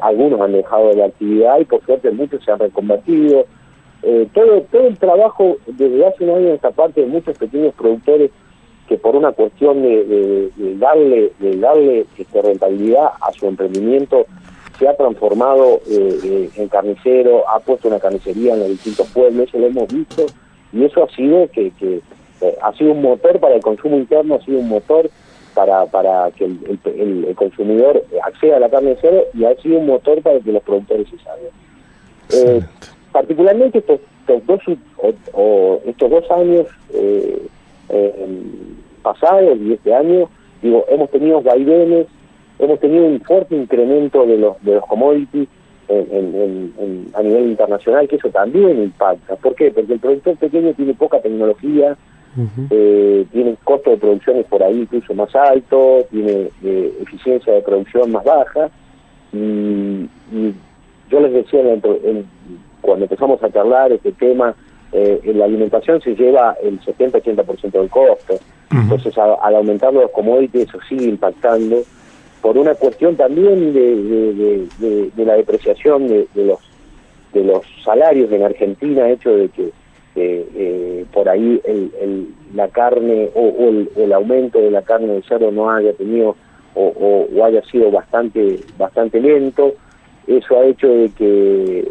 [0.00, 3.44] algunos han dejado la actividad y por suerte muchos se han reconvertido.
[4.34, 8.32] Todo, todo el trabajo desde hace un año en esta parte de muchos pequeños productores
[8.92, 14.26] que por una cuestión de, de- de darle de darle este, rentabilidad a su emprendimiento
[14.78, 19.48] se ha transformado eh, eh, en carnicero, ha puesto una carnicería en los distintos pueblos,
[19.48, 20.26] eso lo hemos visto
[20.74, 22.00] y eso ha sido que, que,
[22.42, 25.08] eh, ha sido un motor para el consumo interno, ha sido un motor
[25.54, 29.54] para, para que el, el- el- el consumidor acceda a la carne de y ha
[29.62, 31.50] sido un motor para que los productores se salven.
[32.34, 32.60] Eh,
[33.10, 34.60] particularmente estos, estos dos
[34.98, 37.42] o, o estos dos años eh,
[37.90, 38.26] eh,
[39.02, 40.28] pasados y este año
[40.62, 42.06] digo hemos tenido vaivenes
[42.58, 45.48] hemos tenido un fuerte incremento de los de los commodities
[45.88, 49.36] en- en- en- en- a nivel internacional que eso también impacta.
[49.36, 49.70] ¿por qué?
[49.70, 51.96] porque el productor pequeño tiene poca tecnología
[52.70, 58.10] eh, tiene costo de producción por ahí incluso más alto tiene eh, eficiencia de producción
[58.10, 58.70] más baja.
[59.34, 59.36] Y,
[60.32, 60.54] y
[61.10, 62.24] yo les decía en-
[62.80, 64.54] cuando empezamos a charlar este tema,
[64.92, 68.38] eh, en la alimentación se lleva el 70-80% del costo.
[68.70, 71.82] Entonces, a- al aumentar los commodities, eso sigue impactando
[72.40, 76.58] por una cuestión también de, de- de- de- de la depreciación de, de los
[77.32, 79.62] de los salarios en Argentina, hecho de que
[80.16, 84.82] eh, eh, por ahí el, el- la carne o, o el, el aumento de la
[84.82, 86.36] carne de cerdo no haya tenido
[86.74, 89.72] o, o- o haya sido bastante bastante lento.
[90.26, 91.88] Eso ha hecho de que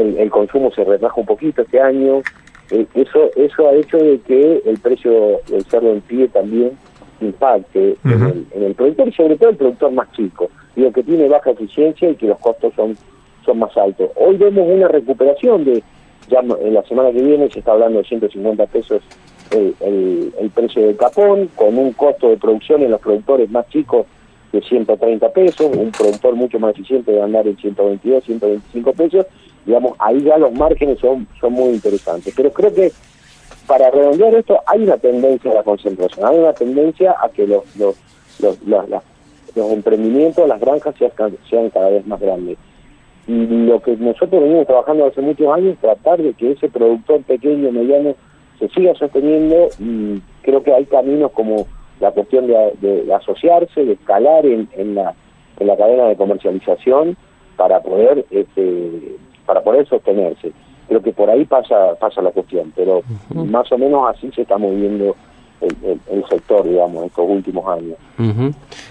[0.00, 2.22] el, el consumo se retrajo un poquito este año.
[2.70, 6.72] Eh, eso eso ha hecho de que el precio del cerdo en pie también
[7.20, 11.02] impacte en, el, en el productor y sobre todo el productor más chico, digo que
[11.02, 12.96] tiene baja eficiencia y que los costos son
[13.44, 14.10] son más altos.
[14.16, 15.82] Hoy vemos una recuperación de,
[16.28, 19.02] ya en la semana que viene se está hablando de 150 pesos
[19.50, 23.66] el, el, el precio del capón, con un costo de producción en los productores más
[23.70, 24.06] chicos
[24.52, 29.26] de 130 pesos, un productor mucho más eficiente de andar en 122, 125 pesos,
[29.64, 32.32] digamos, ahí ya los márgenes son, son muy interesantes.
[32.36, 32.92] Pero creo que
[33.66, 37.64] para redondear esto hay una tendencia a la concentración, hay una tendencia a que los,
[37.76, 37.96] los,
[38.40, 41.12] los, los, emprendimientos, las granjas sean,
[41.48, 42.56] sean cada vez más grandes.
[43.26, 47.22] Y lo que nosotros venimos trabajando hace muchos años es tratar de que ese productor
[47.24, 48.14] pequeño, mediano,
[48.58, 51.66] se siga sosteniendo y creo que hay caminos como
[52.00, 55.14] la cuestión de, asociarse, de escalar en, en, la,
[55.58, 57.16] en la cadena de comercialización
[57.56, 59.16] para poder este,
[59.48, 60.52] para poder sostenerse.
[60.88, 63.00] Creo que por ahí pasa pasa la cuestión, pero
[63.34, 65.16] más o menos así se está moviendo
[65.60, 67.96] el, sector, digamos, estos últimos años.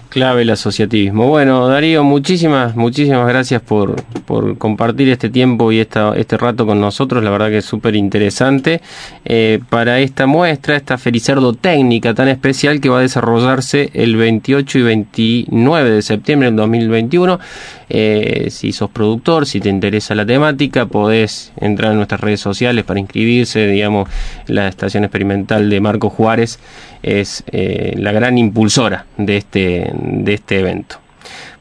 [0.08, 1.28] Clave el asociativismo.
[1.28, 6.80] Bueno, Darío, muchísimas, muchísimas gracias por, por compartir este tiempo y esta, este rato con
[6.80, 7.22] nosotros.
[7.22, 8.80] La verdad que es súper interesante
[9.24, 14.78] eh, para esta muestra, esta Fericerdo técnica tan especial que va a desarrollarse el 28
[14.78, 17.38] y 29 de septiembre del 2021.
[17.90, 22.84] Eh, si sos productor, si te interesa la temática, podés entrar en nuestras redes sociales
[22.84, 23.66] para inscribirse.
[23.66, 24.08] Digamos,
[24.46, 26.57] la estación experimental de Marco Juárez
[27.02, 30.96] es eh, la gran impulsora de este, de este evento.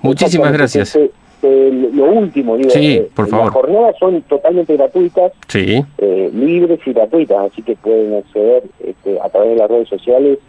[0.02, 0.96] Muchísimas gracias.
[0.96, 3.46] Este, lo último, digo, eh, por favor.
[3.46, 5.84] las jornadas son totalmente gratuitas, sí.
[6.34, 10.40] libres y gratuitas, así que pueden acceder este, a través de las redes sociales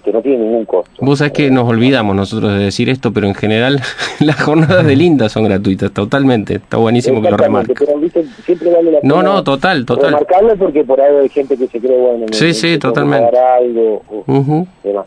[0.00, 0.90] que no tiene ningún costo.
[1.00, 3.80] Vos sabés que nos olvidamos nosotros de decir esto, pero en general
[4.20, 6.54] las jornadas de Linda son gratuitas, totalmente.
[6.54, 7.76] Está buenísimo que lo remarques.
[7.78, 7.98] Pero
[8.44, 10.12] siempre vale la pena no, no, total, total.
[10.12, 13.36] Remarcarlo porque por ahí hay gente que se cree, bueno, sí, sí, totalmente.
[13.38, 15.06] Algo, o demás.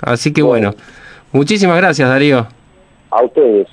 [0.00, 0.74] Así que bueno.
[1.32, 2.46] muchísimas gracias, Darío.
[3.10, 3.68] A ustedes.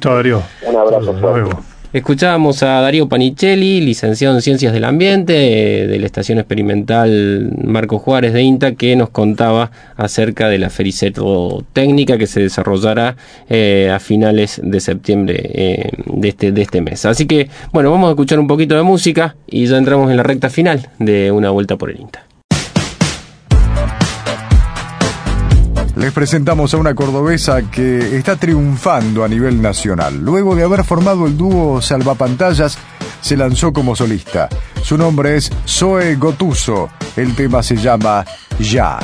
[0.00, 0.42] Chao, Darío.
[0.66, 1.73] Un abrazo.
[1.94, 8.32] Escuchábamos a Darío Panicelli, licenciado en Ciencias del Ambiente de la Estación Experimental Marco Juárez
[8.32, 10.70] de INTA, que nos contaba acerca de la
[11.72, 13.14] técnica que se desarrollará
[13.48, 17.04] eh, a finales de septiembre eh, de, este, de este mes.
[17.04, 20.24] Así que, bueno, vamos a escuchar un poquito de música y ya entramos en la
[20.24, 22.24] recta final de Una Vuelta por el INTA.
[25.96, 30.18] Les presentamos a una cordobesa que está triunfando a nivel nacional.
[30.18, 32.78] Luego de haber formado el dúo Salvapantallas,
[33.20, 34.48] se lanzó como solista.
[34.82, 36.90] Su nombre es Zoe Gotuso.
[37.16, 38.24] El tema se llama
[38.58, 38.98] Ya.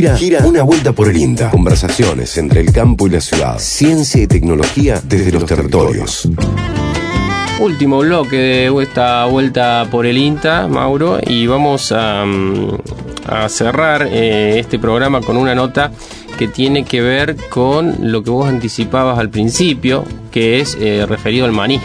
[0.00, 1.50] Gira, gira una vuelta por el INTA.
[1.50, 3.58] Conversaciones entre el campo y la ciudad.
[3.58, 6.26] Ciencia y tecnología desde, los, territorios.
[7.60, 12.78] Último bloque de esta vuelta por el INTA, Mauro, y vamos a, mm,
[13.26, 15.92] a cerrar eh, este programa con una nota
[16.38, 21.44] que tiene que ver con lo que vos anticipabas al principio, que es eh, referido
[21.44, 21.78] al maní.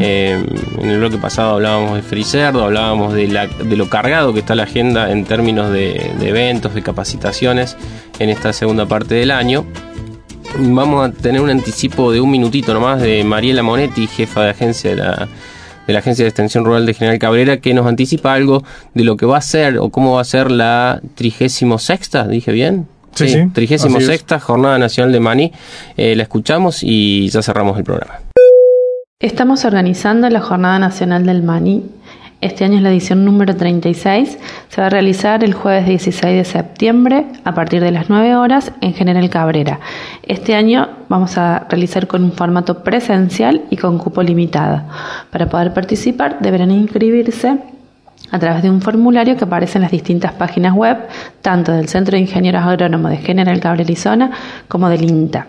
[0.00, 0.40] Eh,
[0.80, 4.54] en el bloque pasado hablábamos de Fricerdo, hablábamos de, la, de, lo cargado que está
[4.54, 7.76] la agenda en términos de, de, eventos, de capacitaciones
[8.18, 9.64] en esta segunda parte del año.
[10.58, 14.90] Vamos a tener un anticipo de un minutito nomás de Mariela Monetti, jefa de agencia
[14.90, 15.28] de la,
[15.86, 18.62] de la Agencia de Extensión Rural de General Cabrera, que nos anticipa algo
[18.94, 22.52] de lo que va a ser o cómo va a ser la 36 sexta, dije
[22.52, 22.86] bien.
[23.14, 23.38] Sí, sí.
[23.52, 25.52] 36 Jornada Nacional de Maní.
[25.96, 28.23] Eh, la escuchamos y ya cerramos el programa.
[29.24, 31.82] Estamos organizando la Jornada Nacional del Maní.
[32.42, 34.38] Este año es la edición número 36.
[34.68, 38.70] Se va a realizar el jueves 16 de septiembre a partir de las 9 horas
[38.82, 39.80] en General Cabrera.
[40.24, 44.82] Este año vamos a realizar con un formato presencial y con cupo limitado.
[45.30, 47.56] Para poder participar deberán inscribirse
[48.30, 50.98] a través de un formulario que aparece en las distintas páginas web,
[51.40, 54.32] tanto del Centro de Ingenieros Agrónomos de General Cabrera y Zona
[54.68, 55.46] como del INTA.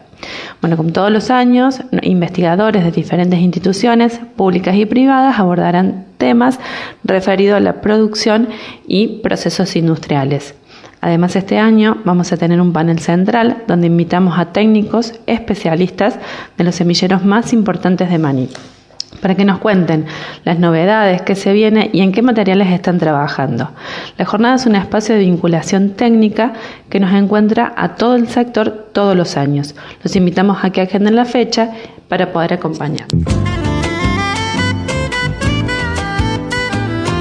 [0.61, 6.59] Bueno, como todos los años, investigadores de diferentes instituciones públicas y privadas abordarán temas
[7.03, 8.49] referidos a la producción
[8.87, 10.55] y procesos industriales.
[11.01, 16.17] Además, este año vamos a tener un panel central donde invitamos a técnicos especialistas
[16.57, 18.49] de los semilleros más importantes de maní
[19.21, 20.05] para que nos cuenten
[20.43, 23.69] las novedades que se viene y en qué materiales están trabajando.
[24.17, 26.53] La jornada es un espacio de vinculación técnica
[26.89, 29.75] que nos encuentra a todo el sector todos los años.
[30.03, 31.71] Los invitamos a que agenden la fecha
[32.07, 33.07] para poder acompañar.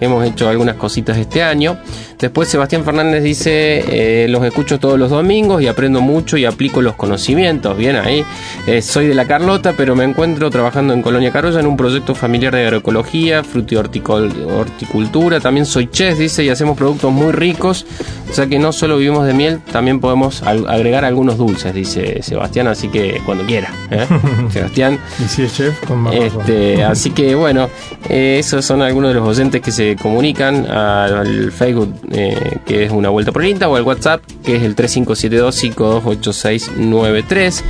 [0.00, 1.78] hemos hecho algunas cositas este año.
[2.18, 6.82] Después Sebastián Fernández dice, eh, los escucho todos los domingos y aprendo mucho y aplico
[6.82, 7.76] los conocimientos.
[7.76, 8.24] Bien ahí.
[8.66, 12.16] Eh, soy de la Carlota, pero me encuentro trabajando en Colonia Carolla en un proyecto
[12.16, 15.38] familiar de agroecología, horticultura.
[15.40, 17.86] También soy chef, dice, y hacemos productos muy ricos.
[18.28, 22.66] O sea que no solo vivimos de miel, también podemos agregar algunos dulces, dice Sebastián.
[22.66, 23.72] Así que cuando quiera.
[23.92, 24.06] ¿eh?
[24.50, 24.98] Sebastián.
[25.24, 27.70] Y si es chef, con más este, Así que bueno,
[28.08, 33.08] esos son algunos de los oyentes que se comunican al Facebook eh, que es una
[33.08, 37.62] vuelta por el INTA, o el WhatsApp, que es el 3572-528693.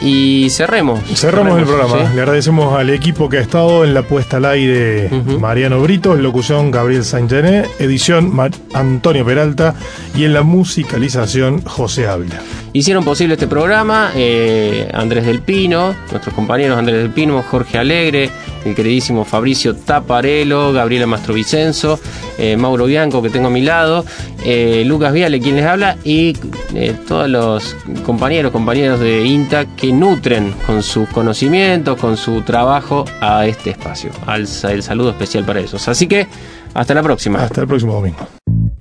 [0.00, 1.00] Y cerremos.
[1.14, 1.96] Cerramos el programa.
[2.14, 5.10] Le agradecemos al equipo que ha estado en la puesta al aire
[5.40, 8.32] Mariano Brito, en locución Gabriel Saint-Gené, edición
[8.74, 9.74] Antonio Peralta
[10.14, 12.40] y en la musicalización José Ávila.
[12.78, 18.30] Hicieron posible este programa eh, Andrés del Pino, nuestros compañeros Andrés del Pino, Jorge Alegre,
[18.64, 21.98] el queridísimo Fabricio Taparelo, Gabriela Mastrovicenzo,
[22.38, 24.04] eh, Mauro Bianco que tengo a mi lado,
[24.44, 26.36] eh, Lucas Viale quien les habla y
[26.72, 27.74] eh, todos los
[28.06, 34.12] compañeros, compañeros de INTA que nutren con sus conocimientos, con su trabajo a este espacio.
[34.24, 35.88] Al, el saludo especial para ellos.
[35.88, 36.28] Así que
[36.74, 37.42] hasta la próxima.
[37.42, 38.37] Hasta el próximo domingo.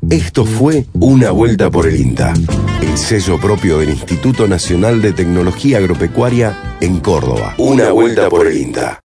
[0.10, 2.34] Esto fue Una Vuelta por el INTA,
[2.82, 7.56] el sello propio del Instituto Nacional de Tecnología Agropecuaria en Córdoba.
[7.58, 9.02] Una Vuelta por el INTA.